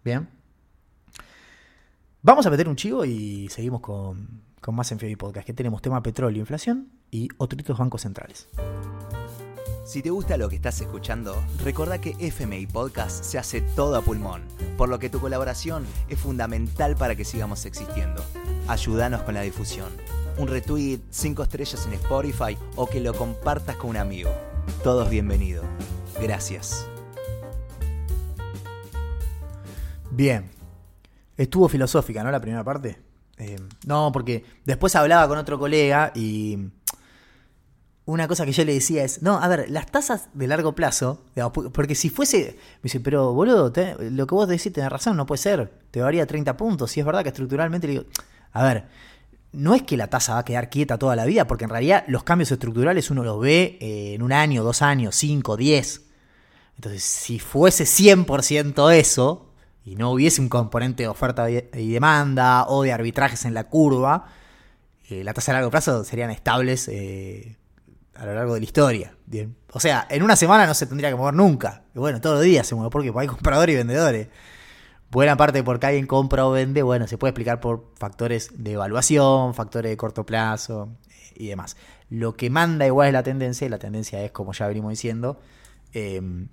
Bien. 0.04 0.28
Vamos 2.22 2.44
a 2.46 2.50
meter 2.50 2.68
un 2.68 2.76
chivo 2.76 3.04
y 3.04 3.48
seguimos 3.48 3.80
con, 3.80 4.42
con 4.60 4.74
más 4.74 4.92
en 4.92 5.16
Podcast, 5.16 5.46
que 5.46 5.54
tenemos 5.54 5.80
tema 5.80 6.02
petróleo, 6.02 6.40
inflación 6.40 6.88
y 7.10 7.28
otros 7.38 7.78
bancos 7.78 8.02
centrales. 8.02 8.46
Si 9.90 10.02
te 10.02 10.10
gusta 10.10 10.36
lo 10.36 10.48
que 10.48 10.54
estás 10.54 10.80
escuchando, 10.80 11.34
recuerda 11.64 12.00
que 12.00 12.14
FMI 12.20 12.68
Podcast 12.68 13.24
se 13.24 13.38
hace 13.38 13.60
todo 13.60 13.96
a 13.96 14.02
pulmón, 14.02 14.42
por 14.78 14.88
lo 14.88 15.00
que 15.00 15.10
tu 15.10 15.18
colaboración 15.18 15.84
es 16.08 16.16
fundamental 16.16 16.94
para 16.94 17.16
que 17.16 17.24
sigamos 17.24 17.66
existiendo. 17.66 18.24
Ayúdanos 18.68 19.22
con 19.22 19.34
la 19.34 19.40
difusión. 19.40 19.88
Un 20.38 20.46
retweet, 20.46 21.00
5 21.10 21.42
estrellas 21.42 21.86
en 21.86 21.94
Spotify 21.94 22.56
o 22.76 22.86
que 22.86 23.00
lo 23.00 23.14
compartas 23.14 23.74
con 23.74 23.90
un 23.90 23.96
amigo. 23.96 24.30
Todos 24.84 25.10
bienvenidos. 25.10 25.66
Gracias. 26.22 26.86
Bien. 30.12 30.52
Estuvo 31.36 31.68
filosófica, 31.68 32.22
¿no? 32.22 32.30
La 32.30 32.40
primera 32.40 32.62
parte. 32.62 32.96
Eh, 33.38 33.58
no, 33.86 34.12
porque 34.12 34.44
después 34.64 34.94
hablaba 34.94 35.26
con 35.26 35.36
otro 35.36 35.58
colega 35.58 36.12
y 36.14 36.58
una 38.10 38.28
cosa 38.28 38.44
que 38.44 38.52
yo 38.52 38.64
le 38.64 38.74
decía 38.74 39.04
es, 39.04 39.22
no, 39.22 39.40
a 39.40 39.48
ver, 39.48 39.70
las 39.70 39.86
tasas 39.86 40.28
de 40.34 40.46
largo 40.46 40.74
plazo, 40.74 41.22
porque 41.72 41.94
si 41.94 42.10
fuese, 42.10 42.56
me 42.76 42.84
dice, 42.84 43.00
pero 43.00 43.32
boludo, 43.32 43.72
lo 43.98 44.26
que 44.26 44.34
vos 44.34 44.48
decís 44.48 44.72
tenés 44.72 44.90
razón, 44.90 45.16
no 45.16 45.26
puede 45.26 45.38
ser, 45.38 45.72
te 45.90 46.00
varía 46.00 46.26
30 46.26 46.56
puntos, 46.56 46.90
si 46.90 47.00
es 47.00 47.06
verdad 47.06 47.22
que 47.22 47.28
estructuralmente 47.28 47.86
le 47.86 47.92
digo, 47.92 48.04
a 48.52 48.64
ver, 48.64 48.84
no 49.52 49.74
es 49.74 49.82
que 49.82 49.96
la 49.96 50.08
tasa 50.08 50.34
va 50.34 50.40
a 50.40 50.44
quedar 50.44 50.70
quieta 50.70 50.98
toda 50.98 51.16
la 51.16 51.24
vida, 51.24 51.46
porque 51.46 51.64
en 51.64 51.70
realidad 51.70 52.04
los 52.08 52.24
cambios 52.24 52.50
estructurales 52.50 53.10
uno 53.10 53.22
los 53.22 53.40
ve 53.40 53.78
eh, 53.80 54.14
en 54.14 54.22
un 54.22 54.32
año, 54.32 54.62
dos 54.62 54.82
años, 54.82 55.14
cinco, 55.16 55.56
diez. 55.56 56.02
Entonces, 56.76 57.02
si 57.02 57.38
fuese 57.38 57.84
100% 57.84 58.92
eso, 58.94 59.50
y 59.84 59.96
no 59.96 60.12
hubiese 60.12 60.40
un 60.40 60.48
componente 60.48 61.02
de 61.02 61.08
oferta 61.08 61.50
y 61.50 61.92
demanda 61.92 62.66
o 62.68 62.82
de 62.82 62.92
arbitrajes 62.92 63.44
en 63.44 63.54
la 63.54 63.64
curva, 63.64 64.26
eh, 65.08 65.24
la 65.24 65.34
tasa 65.34 65.52
de 65.52 65.56
largo 65.56 65.70
plazo 65.70 66.04
serían 66.04 66.30
estables 66.30 66.86
eh, 66.88 67.56
a 68.20 68.26
lo 68.26 68.34
largo 68.34 68.52
de 68.52 68.60
la 68.60 68.64
historia. 68.64 69.16
Bien. 69.24 69.56
O 69.72 69.80
sea, 69.80 70.06
en 70.10 70.22
una 70.22 70.36
semana 70.36 70.66
no 70.66 70.74
se 70.74 70.86
tendría 70.86 71.08
que 71.08 71.16
mover 71.16 71.32
nunca. 71.32 71.84
Y 71.94 71.98
bueno, 71.98 72.20
todos 72.20 72.36
los 72.36 72.44
días 72.44 72.66
se 72.66 72.74
mueve 72.74 72.90
porque 72.90 73.10
hay 73.16 73.26
compradores 73.26 73.72
y 73.72 73.76
vendedores. 73.78 74.28
Buena 75.10 75.38
parte 75.38 75.64
porque 75.64 75.86
alguien 75.86 76.06
compra 76.06 76.46
o 76.46 76.50
vende, 76.50 76.82
bueno, 76.82 77.06
se 77.08 77.16
puede 77.16 77.30
explicar 77.30 77.60
por 77.60 77.92
factores 77.96 78.50
de 78.54 78.72
evaluación, 78.72 79.54
factores 79.54 79.90
de 79.90 79.96
corto 79.96 80.26
plazo 80.26 80.90
y 81.34 81.48
demás. 81.48 81.78
Lo 82.10 82.36
que 82.36 82.50
manda 82.50 82.86
igual 82.86 83.08
es 83.08 83.14
la 83.14 83.22
tendencia, 83.22 83.66
y 83.66 83.70
la 83.70 83.78
tendencia 83.78 84.22
es, 84.22 84.32
como 84.32 84.52
ya 84.52 84.68
venimos 84.68 84.90
diciendo, 84.90 85.40
em, 85.94 86.48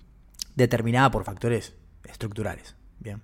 determinada 0.56 1.12
por 1.12 1.26
factores 1.26 1.74
estructurales. 2.06 2.76
Bien. 3.00 3.22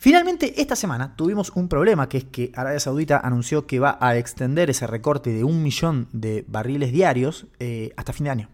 Finalmente, 0.00 0.60
esta 0.60 0.76
semana 0.76 1.16
tuvimos 1.16 1.50
un 1.50 1.68
problema, 1.68 2.08
que 2.08 2.18
es 2.18 2.24
que 2.24 2.52
Arabia 2.54 2.78
Saudita 2.78 3.18
anunció 3.18 3.66
que 3.66 3.80
va 3.80 3.98
a 4.00 4.16
extender 4.16 4.70
ese 4.70 4.86
recorte 4.86 5.30
de 5.32 5.42
un 5.42 5.60
millón 5.60 6.08
de 6.12 6.44
barriles 6.46 6.92
diarios 6.92 7.46
eh, 7.58 7.92
hasta 7.96 8.12
fin 8.12 8.24
de 8.24 8.30
año. 8.30 8.48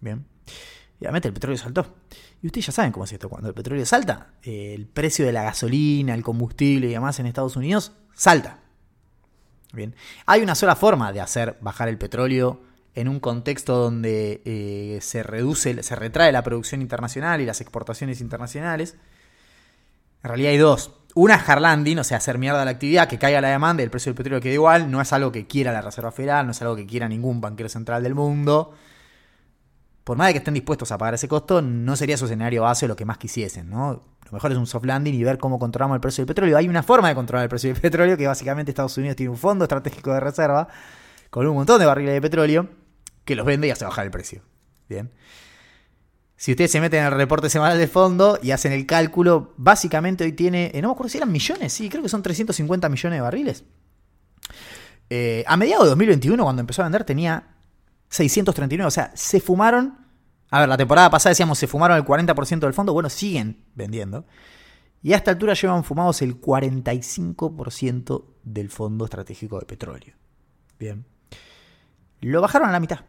Bien. 0.00 0.24
Obviamente 1.00 1.28
el 1.28 1.34
petróleo 1.34 1.58
saltó. 1.58 1.94
Y 2.42 2.46
ustedes 2.46 2.66
ya 2.66 2.72
saben 2.72 2.92
cómo 2.92 3.04
es 3.04 3.12
esto. 3.12 3.28
Cuando 3.28 3.48
el 3.48 3.54
petróleo 3.54 3.84
salta, 3.84 4.32
el 4.42 4.86
precio 4.86 5.26
de 5.26 5.32
la 5.32 5.42
gasolina, 5.42 6.14
el 6.14 6.22
combustible 6.22 6.88
y 6.88 6.92
demás 6.92 7.20
en 7.20 7.26
Estados 7.26 7.56
Unidos 7.56 7.92
salta. 8.14 8.60
Bien. 9.74 9.94
Hay 10.24 10.40
una 10.40 10.54
sola 10.54 10.76
forma 10.76 11.12
de 11.12 11.20
hacer 11.20 11.58
bajar 11.60 11.88
el 11.88 11.98
petróleo 11.98 12.62
en 12.94 13.08
un 13.08 13.20
contexto 13.20 13.76
donde 13.76 14.40
eh, 14.46 14.98
se 15.02 15.22
reduce, 15.22 15.82
se 15.82 15.94
retrae 15.94 16.32
la 16.32 16.42
producción 16.42 16.80
internacional 16.80 17.42
y 17.42 17.46
las 17.46 17.60
exportaciones 17.60 18.22
internacionales 18.22 18.96
en 20.22 20.28
realidad 20.28 20.52
hay 20.52 20.58
dos. 20.58 20.92
Una 21.14 21.34
es 21.34 21.48
hard 21.48 21.98
o 21.98 22.04
sea, 22.04 22.18
hacer 22.18 22.38
mierda 22.38 22.64
la 22.64 22.70
actividad, 22.70 23.08
que 23.08 23.18
caiga 23.18 23.40
la 23.40 23.48
demanda 23.48 23.82
y 23.82 23.84
el 23.84 23.90
precio 23.90 24.10
del 24.10 24.16
petróleo 24.16 24.40
quede 24.40 24.54
igual. 24.54 24.90
No 24.90 25.00
es 25.00 25.12
algo 25.12 25.32
que 25.32 25.46
quiera 25.46 25.72
la 25.72 25.80
Reserva 25.80 26.12
Federal, 26.12 26.46
no 26.46 26.52
es 26.52 26.62
algo 26.62 26.76
que 26.76 26.86
quiera 26.86 27.08
ningún 27.08 27.40
banquero 27.40 27.68
central 27.68 28.02
del 28.02 28.14
mundo. 28.14 28.72
Por 30.04 30.16
más 30.16 30.28
de 30.28 30.34
que 30.34 30.38
estén 30.38 30.54
dispuestos 30.54 30.92
a 30.92 30.98
pagar 30.98 31.14
ese 31.14 31.28
costo, 31.28 31.60
no 31.60 31.96
sería 31.96 32.16
su 32.16 32.26
escenario 32.26 32.62
base 32.62 32.86
lo 32.86 32.96
que 32.96 33.04
más 33.04 33.18
quisiesen, 33.18 33.68
¿no? 33.68 34.02
Lo 34.24 34.32
mejor 34.32 34.52
es 34.52 34.58
un 34.58 34.66
soft 34.66 34.84
landing 34.84 35.14
y 35.14 35.24
ver 35.24 35.38
cómo 35.38 35.58
controlamos 35.58 35.96
el 35.96 36.00
precio 36.00 36.22
del 36.22 36.28
petróleo. 36.28 36.56
Hay 36.56 36.68
una 36.68 36.82
forma 36.82 37.08
de 37.08 37.14
controlar 37.14 37.44
el 37.44 37.48
precio 37.48 37.72
del 37.72 37.80
petróleo, 37.80 38.16
que 38.16 38.26
básicamente 38.26 38.70
Estados 38.70 38.96
Unidos 38.96 39.16
tiene 39.16 39.30
un 39.30 39.38
fondo 39.38 39.64
estratégico 39.64 40.12
de 40.12 40.20
reserva 40.20 40.68
con 41.30 41.46
un 41.46 41.54
montón 41.54 41.78
de 41.80 41.86
barriles 41.86 42.14
de 42.14 42.20
petróleo 42.20 42.68
que 43.24 43.34
los 43.34 43.44
vende 43.44 43.66
y 43.66 43.70
hace 43.70 43.84
bajar 43.84 44.04
el 44.04 44.10
precio. 44.10 44.42
Bien. 44.88 45.10
Si 46.38 46.52
ustedes 46.52 46.70
se 46.70 46.80
meten 46.80 47.00
en 47.00 47.06
el 47.06 47.12
reporte 47.14 47.50
semanal 47.50 47.78
de 47.78 47.88
fondo 47.88 48.38
y 48.40 48.52
hacen 48.52 48.70
el 48.70 48.86
cálculo, 48.86 49.54
básicamente 49.56 50.22
hoy 50.22 50.30
tiene, 50.30 50.70
eh, 50.72 50.80
no 50.80 50.88
me 50.88 50.92
acuerdo 50.92 51.10
si 51.10 51.18
eran 51.18 51.32
millones, 51.32 51.72
sí, 51.72 51.88
creo 51.88 52.00
que 52.00 52.08
son 52.08 52.22
350 52.22 52.88
millones 52.88 53.16
de 53.16 53.20
barriles. 53.20 53.64
Eh, 55.10 55.42
a 55.48 55.56
mediados 55.56 55.86
de 55.86 55.90
2021, 55.90 56.40
cuando 56.44 56.60
empezó 56.60 56.82
a 56.82 56.84
vender, 56.84 57.02
tenía 57.02 57.56
639. 58.08 58.86
O 58.86 58.90
sea, 58.92 59.10
se 59.14 59.40
fumaron. 59.40 59.98
A 60.50 60.60
ver, 60.60 60.68
la 60.68 60.76
temporada 60.76 61.10
pasada 61.10 61.30
decíamos 61.30 61.58
se 61.58 61.66
fumaron 61.66 61.96
el 61.96 62.04
40% 62.04 62.60
del 62.60 62.72
fondo. 62.72 62.92
Bueno, 62.92 63.10
siguen 63.10 63.64
vendiendo. 63.74 64.24
Y 65.02 65.14
a 65.14 65.16
esta 65.16 65.32
altura 65.32 65.54
llevan 65.54 65.82
fumados 65.82 66.22
el 66.22 66.40
45% 66.40 68.24
del 68.44 68.70
fondo 68.70 69.06
estratégico 69.06 69.58
de 69.58 69.66
petróleo. 69.66 70.14
Bien. 70.78 71.04
Lo 72.20 72.40
bajaron 72.40 72.68
a 72.68 72.72
la 72.72 72.78
mitad. 72.78 73.00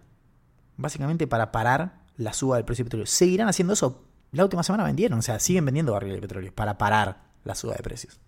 Básicamente 0.77 1.27
para 1.27 1.51
parar 1.51 1.99
la 2.19 2.33
suba 2.33 2.57
del 2.57 2.65
precio 2.65 2.83
del 2.83 2.89
petróleo. 2.89 3.05
¿Seguirán 3.07 3.47
haciendo 3.47 3.73
eso? 3.73 4.03
La 4.31 4.43
última 4.43 4.61
semana 4.61 4.83
vendieron, 4.83 5.19
o 5.19 5.21
sea, 5.21 5.39
siguen 5.39 5.65
vendiendo 5.65 5.93
barriles 5.93 6.17
de 6.17 6.21
petróleo 6.21 6.53
para 6.53 6.77
parar 6.77 7.23
la 7.45 7.55
suba 7.55 7.73
de 7.73 7.81
precios. 7.81 8.19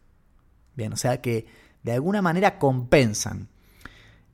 Bien, 0.75 0.93
o 0.93 0.97
sea 0.97 1.21
que 1.21 1.45
de 1.83 1.91
alguna 1.91 2.21
manera 2.21 2.57
compensan 2.57 3.49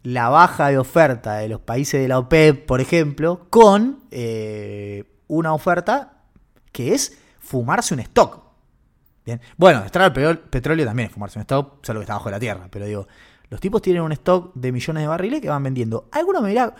la 0.04 0.30
baja 0.30 0.70
de 0.70 0.78
oferta 0.78 1.38
de 1.38 1.50
los 1.50 1.60
países 1.60 2.00
de 2.00 2.08
la 2.08 2.20
OPEP, 2.20 2.66
por 2.66 2.80
ejemplo, 2.82 3.48
con 3.50 4.04
eh, 4.12 5.04
una 5.28 5.54
oferta 5.54 6.24
que 6.72 6.94
es 6.94 7.18
fumarse 7.40 7.96
un 7.96 8.02
stock. 8.02 8.44
Bien. 9.26 9.42
Bueno, 9.58 9.80
extraer 9.80 10.14
petróleo 10.50 10.86
también 10.86 11.08
es 11.08 11.14
fumarse 11.14 11.40
un 11.40 11.42
stock, 11.42 11.84
solo 11.84 12.00
que 12.00 12.04
está 12.04 12.14
bajo 12.14 12.30
la 12.30 12.40
tierra, 12.40 12.68
pero 12.70 12.86
digo, 12.86 13.08
los 13.50 13.60
tipos 13.60 13.82
tienen 13.82 14.04
un 14.04 14.12
stock 14.12 14.54
de 14.54 14.72
millones 14.72 15.02
de 15.02 15.08
barriles 15.08 15.42
que 15.42 15.50
van 15.50 15.64
vendiendo. 15.64 16.08
Algunos 16.12 16.44
me 16.44 16.50
dirá, 16.50 16.76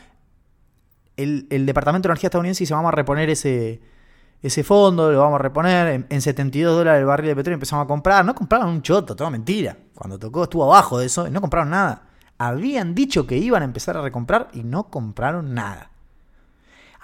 el, 1.18 1.66
Departamento 1.66 2.08
de 2.08 2.12
Energía 2.12 2.28
estadounidense 2.28 2.64
dice 2.64 2.74
vamos 2.74 2.90
a 2.90 2.96
reponer 2.96 3.30
ese, 3.30 3.82
ese 4.42 4.64
fondo, 4.64 5.12
lo 5.12 5.20
vamos 5.20 5.40
a 5.40 5.44
reponer, 5.44 6.06
en, 6.08 6.22
72 6.22 6.78
dólares 6.78 7.00
el 7.00 7.06
barril 7.06 7.30
de 7.30 7.36
petróleo 7.36 7.56
empezamos 7.56 7.86
a 7.86 7.88
comprar, 7.88 8.24
no 8.24 8.36
compraron 8.36 8.70
un 8.70 8.82
choto, 8.82 9.16
todo 9.16 9.30
mentira. 9.30 9.78
Cuando 9.96 10.20
tocó 10.20 10.44
estuvo 10.44 10.64
abajo 10.64 11.00
de 11.00 11.08
eso 11.08 11.28
y 11.28 11.32
no 11.32 11.42
compraron 11.42 11.72
nada. 11.72 12.04
Habían 12.38 12.94
dicho 12.94 13.26
que 13.26 13.38
iban 13.38 13.64
a 13.64 13.66
empezar 13.66 13.98
a 13.98 14.02
recomprar 14.02 14.50
y 14.54 14.64
no 14.64 14.90
compraron 14.90 15.56
nada. 15.56 15.92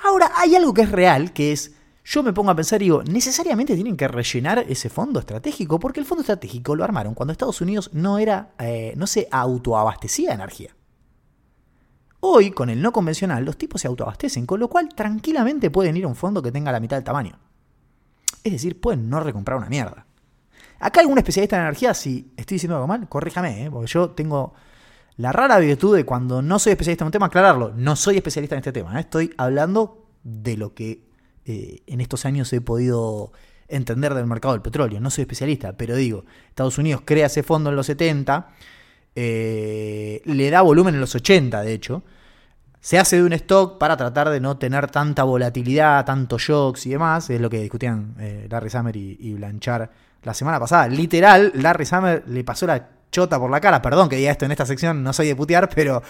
Ahora, 0.04 0.32
hay 0.36 0.56
algo 0.56 0.73
que 0.73 0.82
es 0.82 0.91
real, 0.91 1.34
que 1.34 1.54
es, 1.54 1.76
yo 2.04 2.21
me 2.21 2.34
pongo 2.34 2.52
a 2.52 2.56
pensar 2.56 2.82
y 2.82 2.86
digo, 2.86 3.04
necesariamente 3.04 3.73
tienen 3.73 3.97
que 3.97 4.08
rellenar 4.08 4.60
ese 4.67 4.89
fondo 4.89 5.19
estratégico, 5.19 5.80
porque 5.80 6.02
el 6.02 6.06
fondo 6.06 6.21
estratégico 6.21 6.76
lo 6.76 6.84
armaron 6.84 7.15
cuando 7.15 7.32
Estados 7.32 7.62
Unidos 7.62 7.89
no 7.93 8.19
era, 8.19 8.54
eh, 8.60 8.93
no 8.95 9.08
se 9.08 9.28
autoabastecía 9.32 10.30
de 10.30 10.36
energía. 10.36 10.76
Hoy, 12.25 12.51
con 12.51 12.69
el 12.69 12.81
no 12.81 12.93
convencional, 12.93 13.43
los 13.43 13.57
tipos 13.57 13.81
se 13.81 13.89
autoabastecen, 13.89 14.45
con 14.45 14.57
lo 14.57 14.69
cual 14.69 14.88
tranquilamente 14.95 15.69
pueden 15.69 15.97
ir 15.97 16.05
a 16.05 16.07
un 16.07 16.15
fondo 16.15 16.41
que 16.41 16.53
tenga 16.53 16.71
la 16.71 16.79
mitad 16.79 16.95
del 16.95 17.03
tamaño. 17.03 17.38
Es 18.45 18.53
decir, 18.53 18.79
pueden 18.79 19.09
no 19.09 19.19
recomprar 19.19 19.57
una 19.57 19.67
mierda. 19.67 20.05
Acá 20.79 21.01
algún 21.01 21.17
especialista 21.17 21.57
en 21.57 21.63
energía, 21.63 21.93
si 21.93 22.31
estoy 22.38 22.55
diciendo 22.55 22.77
algo 22.77 22.88
mal, 22.88 23.09
corríjame, 23.09 23.65
¿eh? 23.65 23.69
porque 23.69 23.88
yo 23.88 24.12
tengo 24.12 24.53
la 25.17 25.33
rara 25.33 25.59
virtud 25.59 25.97
de 25.97 26.05
cuando 26.05 26.41
no 26.41 26.59
soy 26.59 26.71
especialista 26.71 27.03
en 27.03 27.07
un 27.07 27.12
tema, 27.12 27.25
aclararlo. 27.25 27.73
No 27.75 27.97
soy 27.97 28.15
especialista 28.15 28.55
en 28.55 28.59
este 28.59 28.71
tema, 28.71 28.95
¿eh? 28.95 29.01
estoy 29.01 29.33
hablando 29.36 30.07
de 30.23 30.55
lo 30.55 30.73
que 30.73 31.03
eh, 31.43 31.81
en 31.88 31.99
estos 31.99 32.25
años 32.25 32.53
he 32.53 32.62
podido 32.62 33.33
entender 33.67 34.13
del 34.13 34.27
mercado 34.27 34.53
del 34.53 34.62
petróleo. 34.62 35.01
No 35.01 35.09
soy 35.09 35.23
especialista, 35.23 35.75
pero 35.75 35.97
digo, 35.97 36.23
Estados 36.47 36.77
Unidos 36.77 37.01
crea 37.03 37.25
ese 37.25 37.43
fondo 37.43 37.69
en 37.69 37.75
los 37.75 37.88
70 37.88 38.47
eh, 39.15 40.21
le 40.26 40.49
da 40.49 40.62
volumen 40.62 40.95
en 40.95 41.02
los 41.02 41.15
80, 41.15 41.62
de 41.62 41.73
hecho. 41.73 42.04
Se 42.80 42.99
hace 42.99 43.17
de 43.17 43.23
un 43.23 43.34
stock 43.34 43.78
para 43.78 43.95
tratar 43.95 44.30
de 44.30 44.41
no 44.41 44.58
tener 44.58 44.91
tanta 44.91 45.23
volatilidad, 45.23 46.06
tantos 46.06 46.41
shocks 46.41 46.86
y 46.86 46.89
demás. 46.89 47.30
Es 47.30 47.39
lo 47.39 47.49
que 47.49 47.62
discutían 47.62 48.15
eh, 48.19 48.47
Larry 48.49 48.69
Summer 48.69 48.95
y, 48.95 49.34
Blanchard 49.36 49.89
la 50.23 50.34
semana 50.34 50.60
pasada. 50.60 50.88
Literal, 50.88 51.54
Larry 51.56 51.86
Summer 51.86 52.23
le 52.28 52.43
pasó 52.43 52.67
la 52.67 52.89
chota 53.10 53.39
por 53.39 53.49
la 53.49 53.62
cara. 53.62 53.82
Perdón 53.82 54.10
que 54.10 54.17
diga 54.17 54.32
esto 54.32 54.45
en 54.45 54.52
esta 54.52 54.65
sección, 54.65 55.02
no 55.02 55.13
soy 55.13 55.28
de 55.28 55.36
putear, 55.36 55.69
pero 55.73 56.04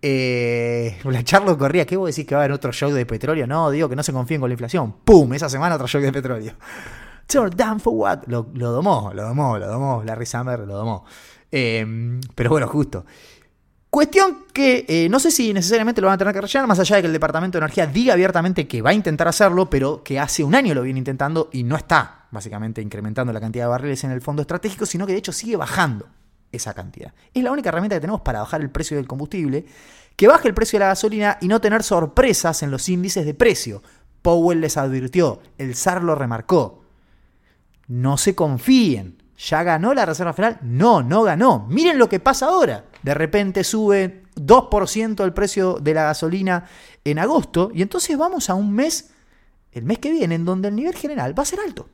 eh, 0.00 0.96
Blanchard 1.02 1.44
lo 1.44 1.58
corría. 1.58 1.84
¿Qué 1.84 1.96
vos 1.96 2.14
decís 2.14 2.24
que 2.24 2.36
va 2.36 2.42
a 2.42 2.44
haber 2.44 2.52
otro 2.52 2.70
shock 2.70 2.92
de 2.92 3.04
petróleo? 3.04 3.48
No, 3.48 3.70
digo 3.70 3.88
que 3.88 3.96
no 3.96 4.04
se 4.04 4.12
confíen 4.12 4.40
con 4.40 4.48
la 4.48 4.54
inflación. 4.54 4.94
¡Pum! 5.04 5.32
Esa 5.34 5.48
semana 5.48 5.74
otro 5.74 5.88
shock 5.88 6.02
de 6.02 6.12
petróleo. 6.12 6.52
Turn 7.26 7.80
for 7.80 7.92
what? 7.92 8.18
Lo, 8.26 8.48
lo 8.54 8.70
domó, 8.70 9.10
lo 9.12 9.24
domó, 9.24 9.58
lo 9.58 9.66
domó. 9.66 10.04
Larry 10.04 10.26
Summer 10.26 10.60
lo 10.60 10.76
domó. 10.76 11.04
Em, 11.50 12.20
pero 12.34 12.50
bueno, 12.50 12.66
justo. 12.68 13.04
Cuestión 13.88 14.44
que 14.52 14.84
eh, 14.88 15.08
no 15.08 15.18
sé 15.18 15.30
si 15.30 15.54
necesariamente 15.54 16.00
lo 16.00 16.08
van 16.08 16.16
a 16.16 16.18
tener 16.18 16.34
que 16.34 16.40
rellenar, 16.40 16.66
más 16.66 16.78
allá 16.78 16.96
de 16.96 17.02
que 17.02 17.06
el 17.06 17.12
Departamento 17.12 17.56
de 17.56 17.64
Energía 17.64 17.86
diga 17.86 18.12
abiertamente 18.12 18.68
que 18.68 18.82
va 18.82 18.90
a 18.90 18.94
intentar 18.94 19.28
hacerlo, 19.28 19.70
pero 19.70 20.02
que 20.02 20.20
hace 20.20 20.44
un 20.44 20.54
año 20.54 20.74
lo 20.74 20.82
viene 20.82 20.98
intentando 20.98 21.48
y 21.52 21.62
no 21.62 21.76
está 21.76 22.26
básicamente 22.30 22.82
incrementando 22.82 23.32
la 23.32 23.40
cantidad 23.40 23.64
de 23.64 23.68
barriles 23.70 24.04
en 24.04 24.10
el 24.10 24.20
fondo 24.20 24.42
estratégico, 24.42 24.84
sino 24.84 25.06
que 25.06 25.12
de 25.12 25.18
hecho 25.18 25.32
sigue 25.32 25.56
bajando 25.56 26.08
esa 26.52 26.74
cantidad. 26.74 27.14
Es 27.32 27.42
la 27.42 27.52
única 27.52 27.70
herramienta 27.70 27.96
que 27.96 28.00
tenemos 28.00 28.20
para 28.20 28.40
bajar 28.40 28.60
el 28.60 28.70
precio 28.70 28.96
del 28.96 29.06
combustible, 29.06 29.64
que 30.14 30.28
baje 30.28 30.48
el 30.48 30.54
precio 30.54 30.78
de 30.78 30.84
la 30.84 30.88
gasolina 30.88 31.38
y 31.40 31.48
no 31.48 31.60
tener 31.60 31.82
sorpresas 31.82 32.62
en 32.62 32.70
los 32.70 32.88
índices 32.88 33.24
de 33.24 33.34
precio. 33.34 33.82
Powell 34.22 34.60
les 34.60 34.76
advirtió, 34.76 35.40
el 35.58 35.74
SAR 35.74 36.02
lo 36.02 36.14
remarcó. 36.14 36.82
No 37.88 38.18
se 38.18 38.34
confíen, 38.34 39.22
¿Ya 39.38 39.62
ganó 39.62 39.92
la 39.92 40.06
Reserva 40.06 40.32
Federal? 40.32 40.58
No, 40.62 41.02
no 41.02 41.22
ganó. 41.22 41.66
Miren 41.68 41.98
lo 41.98 42.08
que 42.08 42.20
pasa 42.20 42.46
ahora. 42.46 42.84
De 43.02 43.14
repente 43.14 43.64
sube 43.64 44.22
2% 44.36 45.24
el 45.24 45.32
precio 45.32 45.78
de 45.80 45.94
la 45.94 46.04
gasolina 46.04 46.66
en 47.04 47.18
agosto 47.18 47.70
y 47.74 47.82
entonces 47.82 48.16
vamos 48.16 48.48
a 48.50 48.54
un 48.54 48.72
mes, 48.72 49.10
el 49.72 49.84
mes 49.84 49.98
que 49.98 50.10
viene, 50.10 50.36
en 50.36 50.44
donde 50.44 50.68
el 50.68 50.76
nivel 50.76 50.94
general 50.94 51.38
va 51.38 51.42
a 51.42 51.46
ser 51.46 51.60
alto. 51.60 51.88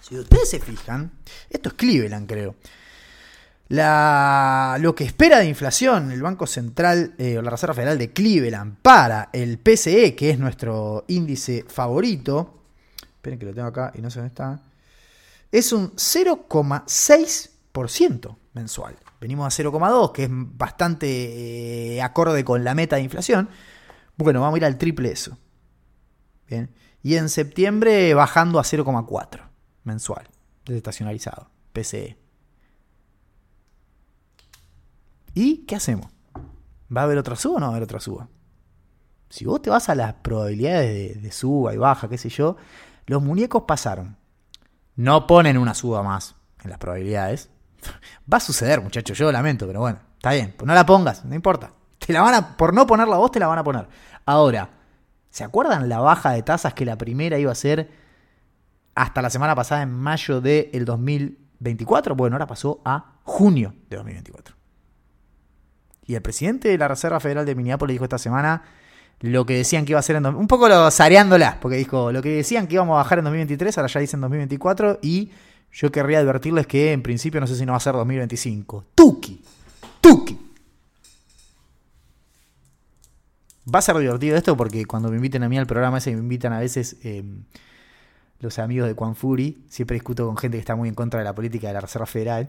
Si 0.00 0.18
ustedes 0.18 0.50
se 0.50 0.60
fijan, 0.60 1.12
esto 1.48 1.68
es 1.70 1.74
Cleveland 1.74 2.28
creo. 2.28 2.54
lo 3.68 4.94
que 4.94 5.04
espera 5.04 5.38
de 5.38 5.46
inflación 5.46 6.10
el 6.10 6.22
Banco 6.22 6.46
Central 6.46 7.14
eh, 7.18 7.38
o 7.38 7.42
la 7.42 7.50
Reserva 7.50 7.74
Federal 7.74 7.98
de 7.98 8.12
Cleveland 8.12 8.76
para 8.82 9.30
el 9.32 9.58
PCE, 9.58 10.14
que 10.14 10.30
es 10.30 10.38
nuestro 10.38 11.04
índice 11.08 11.64
favorito, 11.68 12.62
esperen 13.02 13.38
que 13.38 13.46
lo 13.46 13.54
tengo 13.54 13.68
acá 13.68 13.92
y 13.94 14.00
no 14.00 14.10
sé 14.10 14.20
dónde 14.20 14.28
está, 14.28 14.60
es 15.50 15.72
un 15.72 15.96
0,6% 15.96 18.36
mensual. 18.52 18.98
Venimos 19.20 19.46
a 19.46 19.62
0,2, 19.62 20.12
que 20.12 20.24
es 20.24 20.30
bastante 20.32 21.96
eh, 21.96 22.02
acorde 22.02 22.44
con 22.44 22.64
la 22.64 22.74
meta 22.74 22.96
de 22.96 23.02
inflación. 23.02 23.48
Bueno, 24.16 24.40
vamos 24.40 24.56
a 24.56 24.58
ir 24.58 24.64
al 24.64 24.78
triple 24.78 25.12
eso. 25.12 25.38
Bien. 26.48 26.74
Y 27.02 27.16
en 27.16 27.28
septiembre 27.28 28.12
bajando 28.14 28.58
a 28.58 28.62
0,4 28.62 29.48
mensual, 29.84 30.28
desestacionalizado, 30.64 31.50
PCE. 31.72 32.18
¿Y 35.34 35.58
qué 35.58 35.76
hacemos? 35.76 36.10
¿Va 36.94 37.02
a 37.02 37.04
haber 37.04 37.18
otra 37.18 37.36
suba 37.36 37.56
o 37.56 37.60
no 37.60 37.66
va 37.66 37.72
a 37.72 37.76
haber 37.76 37.84
otra 37.84 38.00
suba? 38.00 38.28
Si 39.28 39.44
vos 39.44 39.62
te 39.62 39.70
vas 39.70 39.88
a 39.88 39.94
las 39.94 40.14
probabilidades 40.14 41.22
de, 41.22 41.32
suba 41.32 41.72
y 41.72 41.76
baja, 41.76 42.08
qué 42.08 42.18
sé 42.18 42.28
yo, 42.28 42.56
los 43.06 43.22
muñecos 43.22 43.62
pasaron. 43.62 44.16
No 45.00 45.26
ponen 45.26 45.56
una 45.56 45.72
suba 45.72 46.02
más 46.02 46.34
en 46.62 46.68
las 46.68 46.78
probabilidades. 46.78 47.48
Va 48.30 48.36
a 48.36 48.40
suceder, 48.40 48.82
muchachos, 48.82 49.16
yo 49.16 49.24
lo 49.24 49.32
lamento, 49.32 49.66
pero 49.66 49.80
bueno, 49.80 49.98
está 50.12 50.32
bien, 50.32 50.52
pues 50.54 50.66
no 50.66 50.74
la 50.74 50.84
pongas, 50.84 51.24
no 51.24 51.34
importa. 51.34 51.72
Te 51.98 52.12
la 52.12 52.20
van 52.20 52.34
a, 52.34 52.56
por 52.58 52.74
no 52.74 52.86
ponerla 52.86 53.16
vos, 53.16 53.30
te 53.30 53.40
la 53.40 53.46
van 53.46 53.58
a 53.58 53.64
poner. 53.64 53.88
Ahora, 54.26 54.68
¿se 55.30 55.42
acuerdan 55.42 55.88
la 55.88 56.00
baja 56.00 56.32
de 56.32 56.42
tasas 56.42 56.74
que 56.74 56.84
la 56.84 56.98
primera 56.98 57.38
iba 57.38 57.50
a 57.50 57.54
ser 57.54 57.90
hasta 58.94 59.22
la 59.22 59.30
semana 59.30 59.54
pasada 59.54 59.80
en 59.80 59.90
mayo 59.90 60.42
del 60.42 60.84
2024? 60.84 62.14
Bueno, 62.14 62.36
ahora 62.36 62.46
pasó 62.46 62.82
a 62.84 63.14
junio 63.22 63.72
de 63.88 63.96
2024. 63.96 64.54
Y 66.04 66.14
el 66.14 66.20
presidente 66.20 66.68
de 66.68 66.76
la 66.76 66.88
Reserva 66.88 67.20
Federal 67.20 67.46
de 67.46 67.54
Minneapolis 67.54 67.94
dijo 67.94 68.04
esta 68.04 68.18
semana 68.18 68.64
lo 69.20 69.44
que 69.44 69.54
decían 69.56 69.84
que 69.84 69.92
iba 69.92 70.00
a 70.00 70.02
ser 70.02 70.16
en... 70.16 70.26
Un 70.26 70.46
poco 70.46 70.68
lo 70.68 70.90
zareándola, 70.90 71.58
porque 71.60 71.76
dijo, 71.76 72.10
lo 72.10 72.22
que 72.22 72.30
decían 72.36 72.66
que 72.66 72.74
íbamos 72.74 72.94
a 72.94 72.98
bajar 72.98 73.18
en 73.18 73.24
2023, 73.24 73.76
ahora 73.78 73.88
ya 73.88 74.00
dicen 74.00 74.20
2024, 74.20 74.98
y 75.02 75.30
yo 75.72 75.92
querría 75.92 76.18
advertirles 76.18 76.66
que 76.66 76.92
en 76.92 77.02
principio 77.02 77.40
no 77.40 77.46
sé 77.46 77.54
si 77.56 77.66
no 77.66 77.72
va 77.72 77.76
a 77.76 77.80
ser 77.80 77.92
2025. 77.94 78.86
Tuki, 78.94 79.42
Tuki. 80.00 80.38
Va 83.72 83.78
a 83.78 83.82
ser 83.82 83.96
divertido 83.98 84.36
esto 84.36 84.56
porque 84.56 84.84
cuando 84.86 85.10
me 85.10 85.16
inviten 85.16 85.42
a 85.42 85.48
mí 85.48 85.58
al 85.58 85.66
programa 85.66 85.98
ese, 85.98 86.12
me 86.12 86.20
invitan 86.20 86.52
a 86.54 86.58
veces 86.58 86.96
em, 87.04 87.44
los 88.40 88.58
amigos 88.58 88.88
de 88.88 88.94
Juan 88.94 89.14
Fury, 89.14 89.64
siempre 89.68 89.94
discuto 89.94 90.26
con 90.26 90.36
gente 90.38 90.56
que 90.56 90.60
está 90.60 90.74
muy 90.74 90.88
en 90.88 90.94
contra 90.94 91.20
de 91.20 91.24
la 91.24 91.34
política 91.34 91.68
de 91.68 91.74
la 91.74 91.80
Reserva 91.80 92.06
Federal. 92.06 92.48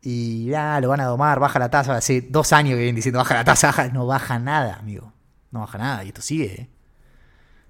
Y 0.00 0.46
ya 0.46 0.80
lo 0.80 0.88
van 0.88 1.00
a 1.00 1.04
domar, 1.04 1.38
baja 1.40 1.58
la 1.58 1.70
tasa. 1.70 1.94
Hace 1.94 2.22
dos 2.22 2.52
años 2.52 2.70
que 2.70 2.78
vienen 2.78 2.96
diciendo 2.96 3.18
baja 3.18 3.34
la 3.34 3.44
tasa, 3.44 3.90
no 3.92 4.06
baja 4.06 4.38
nada, 4.38 4.76
amigo. 4.76 5.12
No 5.50 5.60
baja 5.60 5.78
nada. 5.78 6.04
Y 6.04 6.08
esto 6.08 6.22
sigue. 6.22 6.62
¿eh? 6.62 6.68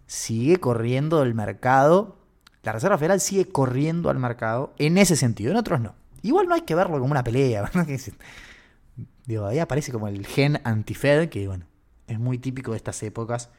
Sigue 0.06 0.58
corriendo 0.58 1.22
el 1.22 1.34
mercado. 1.34 2.16
La 2.62 2.72
Reserva 2.72 2.98
Federal 2.98 3.20
sigue 3.20 3.46
corriendo 3.46 4.10
al 4.10 4.18
mercado 4.18 4.74
en 4.78 4.98
ese 4.98 5.16
sentido. 5.16 5.50
En 5.50 5.56
otros 5.56 5.80
no. 5.80 5.94
Igual 6.22 6.48
no 6.48 6.54
hay 6.54 6.62
que 6.62 6.74
verlo 6.74 6.98
como 6.98 7.12
una 7.12 7.24
pelea. 7.24 7.70
Digo, 9.26 9.46
ahí 9.46 9.58
aparece 9.58 9.92
como 9.92 10.08
el 10.08 10.26
gen 10.26 10.60
anti-Fed, 10.64 11.28
que 11.28 11.46
bueno, 11.46 11.66
es 12.06 12.18
muy 12.18 12.38
típico 12.38 12.72
de 12.72 12.78
estas 12.78 13.02
épocas 13.02 13.50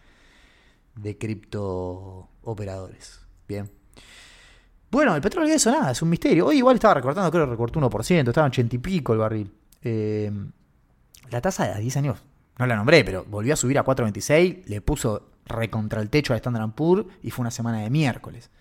de 0.96 1.18
cripto 1.18 2.30
operadores. 2.42 3.22
Bien. 3.48 3.72
Bueno, 4.92 5.16
el 5.16 5.22
petróleo 5.22 5.54
eso 5.54 5.72
nada, 5.72 5.92
es 5.92 6.02
un 6.02 6.10
misterio. 6.10 6.48
Hoy 6.48 6.58
igual 6.58 6.76
estaba 6.76 6.96
recortando, 6.96 7.30
creo 7.30 7.46
que 7.46 7.52
recortó 7.52 7.80
1%, 7.80 8.28
estaba 8.28 8.48
en 8.48 8.52
80 8.52 8.76
y 8.76 8.80
pico 8.80 9.14
el 9.14 9.20
barril. 9.20 9.54
Eh, 9.84 10.32
la 11.30 11.42
tasa 11.42 11.68
de 11.68 11.80
10 11.80 11.98
años, 11.98 12.24
no 12.60 12.67
la 12.67 12.76
nombré, 12.76 13.04
pero 13.04 13.26
volvió 13.28 13.54
a 13.54 13.58
subir 13.58 13.80
a 13.80 13.86
4.26, 13.86 14.65
le 14.65 14.82
puso 14.82 15.30
recontra 15.45 16.02
el 16.02 16.10
techo 16.10 16.34
a 16.34 16.38
Standard 16.38 16.72
Poor's 16.74 17.08
y 17.24 17.32
fue 17.32 17.43
una 17.43 17.52
semana 17.52 17.80
de 17.80 17.89
miércoles. 17.89 18.52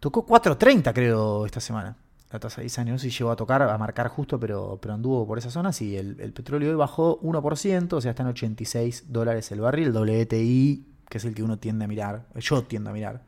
Tocó 0.00 0.26
4.30 0.26 0.92
creo 0.92 1.46
esta 1.46 1.60
semana, 1.60 1.96
la 2.32 2.40
tasa 2.40 2.56
de 2.56 2.62
10 2.62 2.78
años, 2.80 3.04
y 3.04 3.10
llegó 3.10 3.30
a 3.30 3.36
tocar, 3.36 3.62
a 3.62 3.78
marcar 3.78 4.08
justo, 4.08 4.40
pero, 4.40 4.78
pero 4.80 4.94
anduvo 4.94 5.26
por 5.26 5.38
esa 5.38 5.50
zona. 5.50 5.72
Sí, 5.72 5.96
el, 5.96 6.32
petróleo 6.32 6.70
hoy 6.70 6.76
bajó 6.76 7.20
1%, 7.20 7.92
o 7.92 8.00
sea, 8.00 8.10
está 8.10 8.22
en 8.22 8.30
86 8.30 9.04
dólares 9.08 9.52
el 9.52 9.60
barril, 9.60 9.88
el 9.88 9.96
WTI, 9.96 10.86
que 11.08 11.18
es 11.18 11.24
el 11.24 11.34
que 11.34 11.42
uno 11.42 11.58
tiende 11.58 11.84
a 11.84 11.88
mirar, 11.88 12.26
yo 12.34 12.64
tiendo 12.64 12.90
a 12.90 12.92
mirar 12.92 13.22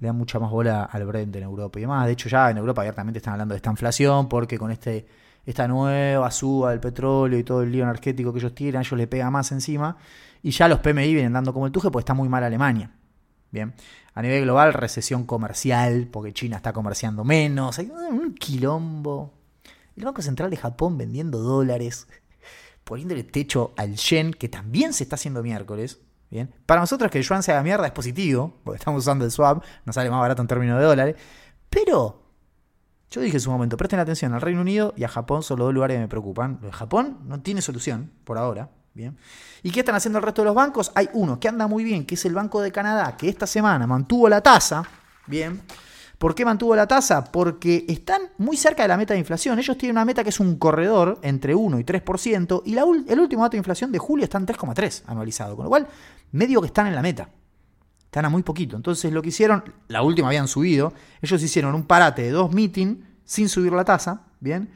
le 0.00 0.06
dan 0.06 0.16
mucha 0.16 0.38
más 0.38 0.50
bola 0.50 0.84
al 0.84 1.04
Brent 1.04 1.36
en 1.36 1.42
Europa 1.42 1.78
y 1.78 1.82
demás. 1.82 2.06
De 2.06 2.12
hecho, 2.12 2.28
ya 2.28 2.50
en 2.50 2.56
Europa 2.56 2.80
abiertamente 2.80 3.18
están 3.18 3.34
hablando 3.34 3.52
de 3.52 3.56
esta 3.56 3.70
inflación 3.70 4.28
porque 4.28 4.58
con 4.58 4.70
este 4.70 5.06
esta 5.46 5.66
nueva 5.68 6.30
suba 6.30 6.70
del 6.70 6.80
petróleo 6.80 7.38
y 7.38 7.44
todo 7.44 7.62
el 7.62 7.72
lío 7.72 7.84
energético 7.84 8.32
que 8.32 8.38
ellos 8.38 8.54
tienen, 8.54 8.80
ellos 8.80 8.98
le 8.98 9.06
pega 9.06 9.30
más 9.30 9.52
encima. 9.52 9.96
Y 10.42 10.50
ya 10.50 10.68
los 10.68 10.80
PMI 10.80 11.12
vienen 11.14 11.32
dando 11.32 11.52
como 11.52 11.66
el 11.66 11.72
tuje, 11.72 11.90
pues 11.90 12.02
está 12.02 12.14
muy 12.14 12.28
mal 12.28 12.44
Alemania. 12.44 12.90
Bien. 13.50 13.74
A 14.14 14.22
nivel 14.22 14.42
global, 14.42 14.72
recesión 14.72 15.24
comercial, 15.24 16.08
porque 16.10 16.32
China 16.32 16.56
está 16.56 16.72
comerciando 16.72 17.24
menos. 17.24 17.78
Hay 17.78 17.90
un 17.90 18.34
quilombo. 18.34 19.34
El 19.96 20.04
Banco 20.04 20.22
Central 20.22 20.50
de 20.50 20.56
Japón 20.56 20.96
vendiendo 20.96 21.38
dólares, 21.38 22.06
poniéndole 22.84 23.24
techo 23.24 23.72
al 23.76 23.96
yen, 23.96 24.32
que 24.32 24.48
también 24.48 24.92
se 24.92 25.04
está 25.04 25.16
haciendo 25.16 25.42
miércoles. 25.42 26.00
Bien. 26.30 26.54
Para 26.64 26.80
nosotros 26.80 27.10
que 27.10 27.18
el 27.18 27.24
yuan 27.24 27.42
se 27.42 27.50
haga 27.50 27.62
mierda 27.62 27.86
es 27.86 27.92
positivo, 27.92 28.60
porque 28.62 28.78
estamos 28.78 29.00
usando 29.00 29.24
el 29.24 29.32
swap, 29.32 29.64
nos 29.84 29.96
sale 29.96 30.10
más 30.10 30.20
barato 30.20 30.40
en 30.42 30.48
términos 30.48 30.78
de 30.78 30.84
dólares. 30.84 31.16
Pero, 31.68 32.29
yo 33.10 33.20
dije 33.20 33.36
en 33.36 33.40
su 33.40 33.50
momento, 33.50 33.76
presten 33.76 33.98
atención 33.98 34.32
al 34.34 34.40
Reino 34.40 34.60
Unido 34.60 34.94
y 34.96 35.04
a 35.04 35.08
Japón 35.08 35.42
son 35.42 35.58
los 35.58 35.66
dos 35.66 35.74
lugares 35.74 35.96
que 35.96 36.00
me 36.00 36.08
preocupan. 36.08 36.60
Japón 36.70 37.18
no 37.26 37.40
tiene 37.40 37.62
solución 37.62 38.10
por 38.24 38.38
ahora. 38.38 38.70
Bien. 38.92 39.16
¿Y 39.62 39.70
qué 39.70 39.80
están 39.80 39.94
haciendo 39.94 40.18
el 40.18 40.24
resto 40.24 40.42
de 40.42 40.46
los 40.46 40.54
bancos? 40.54 40.90
Hay 40.94 41.08
uno 41.12 41.38
que 41.38 41.48
anda 41.48 41.68
muy 41.68 41.84
bien, 41.84 42.04
que 42.04 42.16
es 42.16 42.24
el 42.24 42.34
Banco 42.34 42.60
de 42.60 42.72
Canadá, 42.72 43.16
que 43.16 43.28
esta 43.28 43.46
semana 43.46 43.86
mantuvo 43.86 44.28
la 44.28 44.40
tasa. 44.40 44.84
Bien 45.26 45.60
¿Por 46.20 46.34
qué 46.34 46.44
mantuvo 46.44 46.76
la 46.76 46.86
tasa? 46.86 47.24
Porque 47.24 47.86
están 47.88 48.20
muy 48.36 48.54
cerca 48.54 48.82
de 48.82 48.88
la 48.88 48.98
meta 48.98 49.14
de 49.14 49.20
inflación. 49.20 49.58
Ellos 49.58 49.78
tienen 49.78 49.96
una 49.96 50.04
meta 50.04 50.22
que 50.22 50.28
es 50.28 50.38
un 50.38 50.58
corredor 50.58 51.18
entre 51.22 51.54
1 51.54 51.80
y 51.80 51.82
3%, 51.82 52.62
y 52.66 52.76
el 52.76 53.18
último 53.18 53.42
dato 53.42 53.52
de 53.52 53.56
inflación 53.56 53.90
de 53.90 53.98
julio 53.98 54.24
está 54.24 54.36
en 54.36 54.44
3,3 54.44 55.04
anualizado, 55.06 55.56
con 55.56 55.64
lo 55.64 55.70
cual 55.70 55.86
medio 56.32 56.60
que 56.60 56.66
están 56.66 56.88
en 56.88 56.94
la 56.94 57.00
meta. 57.00 57.30
Están 58.10 58.24
a 58.24 58.28
muy 58.28 58.42
poquito. 58.42 58.74
Entonces 58.74 59.12
lo 59.12 59.22
que 59.22 59.28
hicieron, 59.28 59.62
la 59.86 60.02
última 60.02 60.26
habían 60.26 60.48
subido, 60.48 60.92
ellos 61.22 61.40
hicieron 61.40 61.76
un 61.76 61.84
parate 61.84 62.22
de 62.22 62.30
dos 62.30 62.52
meetings 62.52 62.98
sin 63.24 63.48
subir 63.48 63.72
la 63.72 63.84
tasa, 63.84 64.22
¿bien? 64.40 64.68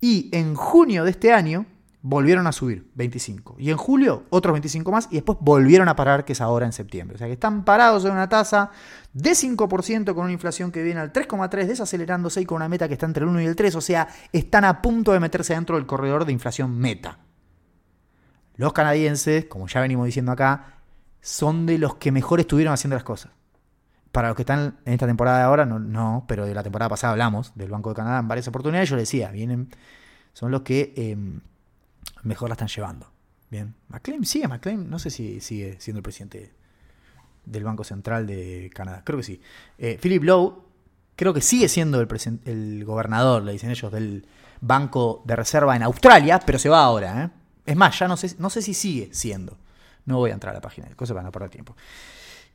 Y 0.00 0.30
en 0.32 0.54
junio 0.54 1.04
de 1.04 1.10
este 1.10 1.34
año 1.34 1.66
volvieron 2.00 2.46
a 2.46 2.52
subir 2.52 2.90
25. 2.94 3.56
Y 3.58 3.70
en 3.70 3.76
julio 3.76 4.24
otros 4.30 4.54
25 4.54 4.90
más 4.90 5.06
y 5.10 5.16
después 5.16 5.36
volvieron 5.42 5.86
a 5.90 5.96
parar, 5.96 6.24
que 6.24 6.32
es 6.32 6.40
ahora 6.40 6.64
en 6.64 6.72
septiembre. 6.72 7.16
O 7.16 7.18
sea 7.18 7.26
que 7.26 7.34
están 7.34 7.62
parados 7.62 8.06
en 8.06 8.12
una 8.12 8.26
tasa 8.30 8.70
de 9.12 9.32
5% 9.32 10.14
con 10.14 10.24
una 10.24 10.32
inflación 10.32 10.72
que 10.72 10.82
viene 10.82 11.00
al 11.00 11.12
3,3, 11.12 11.66
desacelerándose 11.66 12.40
y 12.40 12.46
con 12.46 12.56
una 12.56 12.70
meta 12.70 12.88
que 12.88 12.94
está 12.94 13.04
entre 13.04 13.24
el 13.24 13.28
1 13.28 13.42
y 13.42 13.44
el 13.44 13.54
3. 13.54 13.74
O 13.74 13.82
sea, 13.82 14.08
están 14.32 14.64
a 14.64 14.80
punto 14.80 15.12
de 15.12 15.20
meterse 15.20 15.52
dentro 15.52 15.76
del 15.76 15.84
corredor 15.84 16.24
de 16.24 16.32
inflación 16.32 16.74
meta. 16.78 17.18
Los 18.56 18.72
canadienses, 18.72 19.44
como 19.44 19.68
ya 19.68 19.82
venimos 19.82 20.06
diciendo 20.06 20.32
acá, 20.32 20.81
son 21.22 21.64
de 21.64 21.78
los 21.78 21.94
que 21.94 22.12
mejor 22.12 22.40
estuvieron 22.40 22.74
haciendo 22.74 22.96
las 22.96 23.04
cosas. 23.04 23.32
Para 24.10 24.28
los 24.28 24.36
que 24.36 24.42
están 24.42 24.80
en 24.84 24.92
esta 24.92 25.06
temporada 25.06 25.38
de 25.38 25.44
ahora, 25.44 25.64
no, 25.64 25.78
no 25.78 26.26
pero 26.28 26.44
de 26.44 26.54
la 26.54 26.62
temporada 26.62 26.90
pasada 26.90 27.12
hablamos 27.12 27.52
del 27.54 27.70
Banco 27.70 27.88
de 27.88 27.96
Canadá 27.96 28.18
en 28.18 28.28
varias 28.28 28.46
oportunidades. 28.48 28.90
Yo 28.90 28.96
les 28.96 29.08
decía, 29.08 29.30
vienen, 29.30 29.70
son 30.34 30.50
los 30.50 30.62
que 30.62 30.92
em, 30.96 31.40
mejor 32.24 32.50
la 32.50 32.54
están 32.54 32.68
llevando. 32.68 33.10
Bien. 33.50 33.74
McLean 33.88 34.24
sigue, 34.24 34.48
McLean, 34.48 34.90
no 34.90 34.98
sé 34.98 35.10
si 35.10 35.40
sigue 35.40 35.76
siendo 35.78 35.98
el 35.98 36.02
presidente 36.02 36.52
del 37.44 37.64
Banco 37.64 37.84
Central 37.84 38.26
de 38.26 38.70
Canadá. 38.74 39.02
Creo 39.04 39.18
que 39.18 39.24
sí. 39.24 39.40
Eh, 39.78 39.98
Philip 40.00 40.24
Lowe, 40.24 40.64
creo 41.16 41.32
que 41.32 41.40
sigue 41.40 41.68
siendo 41.68 42.00
el, 42.00 42.08
el 42.44 42.84
gobernador, 42.84 43.44
le 43.44 43.52
dicen 43.52 43.70
ellos, 43.70 43.92
del 43.92 44.26
Banco 44.60 45.22
de 45.24 45.36
Reserva 45.36 45.76
en 45.76 45.84
Australia, 45.84 46.40
pero 46.44 46.58
se 46.58 46.68
va 46.68 46.82
ahora. 46.82 47.24
¿eh? 47.24 47.30
Es 47.64 47.76
más, 47.76 47.98
ya 47.98 48.08
no 48.08 48.16
sé, 48.16 48.34
no 48.38 48.50
sé 48.50 48.60
si 48.60 48.74
sigue 48.74 49.08
siendo. 49.12 49.56
No 50.06 50.18
voy 50.18 50.30
a 50.30 50.34
entrar 50.34 50.52
a 50.52 50.58
la 50.58 50.60
página, 50.60 50.88
cosas 50.96 51.16
van 51.16 51.26
a 51.26 51.30
perder 51.30 51.50
tiempo. 51.50 51.76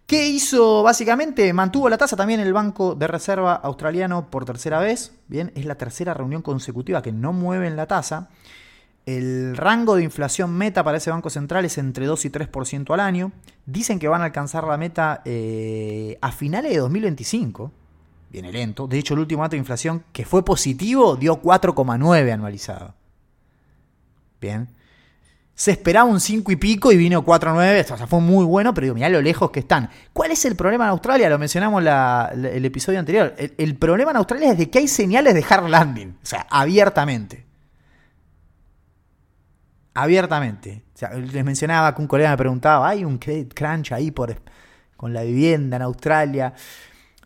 ¿Qué 0.07 0.29
hizo 0.29 0.83
básicamente? 0.83 1.51
Mantuvo 1.51 1.89
la 1.89 1.97
tasa 1.97 2.15
también 2.15 2.39
el 2.39 2.53
Banco 2.53 2.95
de 2.95 3.07
Reserva 3.07 3.55
australiano 3.55 4.29
por 4.29 4.45
tercera 4.45 4.79
vez. 4.79 5.11
Bien, 5.27 5.51
es 5.53 5.65
la 5.65 5.75
tercera 5.75 6.13
reunión 6.13 6.41
consecutiva 6.41 7.01
que 7.01 7.11
no 7.11 7.33
mueven 7.33 7.75
la 7.75 7.87
tasa. 7.87 8.29
El 9.05 9.57
rango 9.57 9.97
de 9.97 10.03
inflación 10.03 10.53
meta 10.53 10.83
para 10.83 10.97
ese 10.97 11.11
Banco 11.11 11.29
Central 11.29 11.65
es 11.65 11.77
entre 11.77 12.05
2 12.05 12.23
y 12.23 12.29
3% 12.29 12.93
al 12.93 13.01
año. 13.01 13.33
Dicen 13.65 13.99
que 13.99 14.07
van 14.07 14.21
a 14.21 14.25
alcanzar 14.25 14.65
la 14.65 14.77
meta 14.77 15.21
eh, 15.25 16.17
a 16.21 16.31
finales 16.31 16.71
de 16.71 16.77
2025. 16.79 17.71
Viene 18.29 18.51
lento. 18.53 18.87
De 18.87 18.99
hecho, 18.99 19.13
el 19.13 19.21
último 19.21 19.43
dato 19.43 19.51
de 19.51 19.59
inflación 19.59 20.03
que 20.13 20.25
fue 20.25 20.43
positivo 20.43 21.17
dio 21.17 21.41
4,9 21.41 22.31
anualizado. 22.31 22.95
Bien. 24.39 24.69
Se 25.57 25.71
esperaba 25.71 26.07
un 26.07 26.19
5 26.19 26.51
y 26.51 26.55
pico 26.55 26.91
y 26.91 26.97
vino 26.97 27.25
4-9, 27.25 27.91
o 27.91 27.97
sea, 27.97 28.05
fue 28.05 28.21
muy 28.21 28.45
bueno, 28.45 28.75
pero 28.75 28.85
digo, 28.85 28.93
mirá 28.93 29.09
lo 29.09 29.23
lejos 29.23 29.49
que 29.49 29.61
están. 29.61 29.89
¿Cuál 30.13 30.29
es 30.29 30.45
el 30.45 30.55
problema 30.55 30.83
en 30.83 30.91
Australia? 30.91 31.27
Lo 31.29 31.39
mencionamos 31.39 31.81
la, 31.81 32.31
el 32.31 32.63
episodio 32.63 32.99
anterior. 32.99 33.33
El, 33.39 33.55
el, 33.57 33.75
problema 33.75 34.11
en 34.11 34.17
Australia 34.17 34.51
es 34.51 34.59
de 34.59 34.69
que 34.69 34.77
hay 34.77 34.87
señales 34.87 35.33
de 35.33 35.43
hard 35.49 35.67
landing, 35.67 36.09
o 36.21 36.25
sea, 36.25 36.45
abiertamente. 36.51 37.43
Abiertamente. 39.95 40.83
O 40.93 40.97
sea, 40.99 41.09
les 41.15 41.43
mencionaba 41.43 41.95
que 41.95 42.03
un 42.03 42.07
colega 42.07 42.29
me 42.29 42.37
preguntaba, 42.37 42.89
¿hay 42.89 43.03
un 43.03 43.17
credit 43.17 43.55
crunch 43.55 43.93
ahí 43.93 44.11
por, 44.11 44.39
con 44.95 45.11
la 45.11 45.23
vivienda 45.23 45.77
en 45.77 45.81
Australia? 45.81 46.53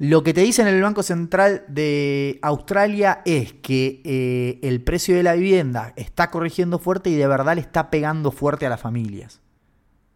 Lo 0.03 0.23
que 0.23 0.33
te 0.33 0.41
dicen 0.41 0.67
en 0.67 0.73
el 0.73 0.81
Banco 0.81 1.03
Central 1.03 1.63
de 1.67 2.39
Australia 2.41 3.21
es 3.23 3.53
que 3.53 4.01
eh, 4.03 4.59
el 4.63 4.83
precio 4.83 5.15
de 5.15 5.21
la 5.21 5.33
vivienda 5.33 5.93
está 5.95 6.31
corrigiendo 6.31 6.79
fuerte 6.79 7.11
y 7.11 7.15
de 7.15 7.27
verdad 7.27 7.53
le 7.53 7.61
está 7.61 7.91
pegando 7.91 8.31
fuerte 8.31 8.65
a 8.65 8.69
las 8.71 8.81
familias. 8.81 9.41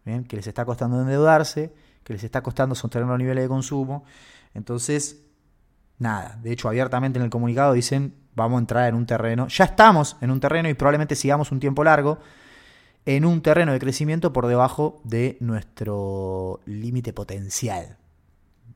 ¿Bien? 0.04 0.24
Que 0.24 0.34
les 0.34 0.48
está 0.48 0.64
costando 0.64 1.00
endeudarse, 1.00 1.72
que 2.02 2.14
les 2.14 2.24
está 2.24 2.42
costando 2.42 2.74
sostener 2.74 3.06
los 3.06 3.16
niveles 3.16 3.44
de 3.44 3.48
consumo. 3.48 4.04
Entonces, 4.54 5.22
nada. 6.00 6.36
De 6.42 6.50
hecho, 6.50 6.66
abiertamente 6.66 7.20
en 7.20 7.24
el 7.24 7.30
comunicado 7.30 7.72
dicen, 7.72 8.12
vamos 8.34 8.56
a 8.56 8.62
entrar 8.62 8.88
en 8.88 8.96
un 8.96 9.06
terreno. 9.06 9.46
Ya 9.46 9.66
estamos 9.66 10.16
en 10.20 10.32
un 10.32 10.40
terreno 10.40 10.68
y 10.68 10.74
probablemente 10.74 11.14
sigamos 11.14 11.52
un 11.52 11.60
tiempo 11.60 11.84
largo 11.84 12.18
en 13.04 13.24
un 13.24 13.40
terreno 13.40 13.70
de 13.70 13.78
crecimiento 13.78 14.32
por 14.32 14.48
debajo 14.48 15.00
de 15.04 15.36
nuestro 15.38 16.58
límite 16.66 17.12
potencial. 17.12 17.98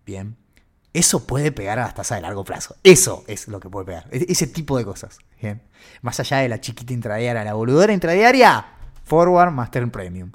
Bien. 0.07 0.37
Eso 0.93 1.27
puede 1.27 1.53
pegar 1.53 1.79
a 1.79 1.83
las 1.83 1.95
tasas 1.95 2.19
de 2.19 2.23
largo 2.23 2.45
plazo. 2.45 2.77
Eso 2.83 3.25
es 3.29 3.49
lo 3.49 3.61
que 3.61 3.69
puede 3.69 3.87
pegar. 3.87 4.07
E-, 4.11 4.27
ese 4.29 4.47
tipo 4.47 4.77
de 4.77 4.85
cosas. 4.85 5.19
Más 6.03 6.19
allá 6.21 6.39
de 6.39 6.49
la 6.49 6.61
chiquita 6.61 6.93
intradiaria, 6.93 7.45
la 7.45 7.55
boludera 7.55 7.93
intradiaria, 7.93 8.67
forward 9.05 9.53
más 9.53 9.71
term 9.71 9.91
premium. 9.91 10.33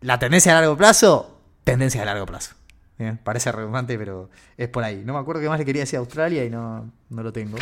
La 0.00 0.18
tendencia 0.18 0.52
a 0.52 0.60
largo 0.60 0.76
plazo, 0.76 1.40
tendencia 1.64 2.02
a 2.02 2.04
largo 2.04 2.26
plazo. 2.26 2.54
Bien. 2.98 3.18
Parece 3.22 3.52
redundante, 3.52 3.98
pero 3.98 4.30
es 4.56 4.68
por 4.68 4.82
ahí. 4.82 5.02
No 5.04 5.12
me 5.12 5.18
acuerdo 5.18 5.42
qué 5.42 5.48
más 5.48 5.58
le 5.58 5.64
quería 5.64 5.82
decir 5.82 5.98
a 5.98 6.00
Australia 6.00 6.44
y 6.44 6.50
no, 6.50 6.90
no 7.10 7.22
lo 7.22 7.32
tengo. 7.32 7.58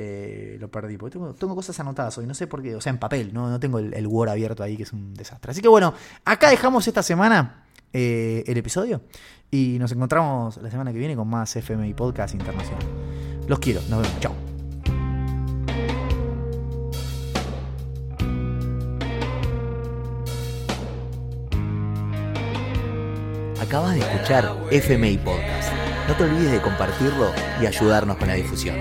Eh, 0.00 0.58
lo 0.60 0.70
perdí, 0.70 0.96
porque 0.96 1.18
tengo, 1.36 1.56
cosas 1.56 1.80
anotadas 1.80 2.16
hoy, 2.18 2.26
no 2.26 2.32
sé 2.32 2.46
por 2.46 2.62
qué, 2.62 2.76
o 2.76 2.80
sea, 2.80 2.90
en 2.90 2.98
papel, 2.98 3.34
no, 3.34 3.50
no 3.50 3.58
tengo 3.58 3.80
el, 3.80 3.92
el 3.94 4.06
Word 4.06 4.28
abierto 4.28 4.62
ahí, 4.62 4.76
que 4.76 4.84
es 4.84 4.92
un 4.92 5.12
desastre. 5.12 5.50
Así 5.50 5.60
que 5.60 5.66
bueno, 5.66 5.92
acá 6.24 6.50
dejamos 6.50 6.86
esta 6.86 7.02
semana 7.02 7.64
eh, 7.92 8.44
el 8.46 8.56
episodio. 8.56 9.00
Y 9.50 9.76
nos 9.80 9.90
encontramos 9.90 10.58
la 10.58 10.70
semana 10.70 10.92
que 10.92 10.98
viene 10.98 11.16
con 11.16 11.26
más 11.26 11.56
FMI 11.56 11.94
Podcast 11.94 12.34
Internacional. 12.34 12.86
Los 13.48 13.58
quiero, 13.58 13.80
nos 13.88 14.02
vemos, 14.02 14.20
chao. 14.20 14.34
Acabas 23.60 23.94
de 23.94 24.00
escuchar 24.00 24.56
FMI 24.70 25.18
Podcast. 25.18 25.72
No 26.06 26.14
te 26.14 26.22
olvides 26.22 26.52
de 26.52 26.60
compartirlo 26.60 27.32
y 27.60 27.66
ayudarnos 27.66 28.16
con 28.16 28.28
la 28.28 28.34
difusión. 28.34 28.76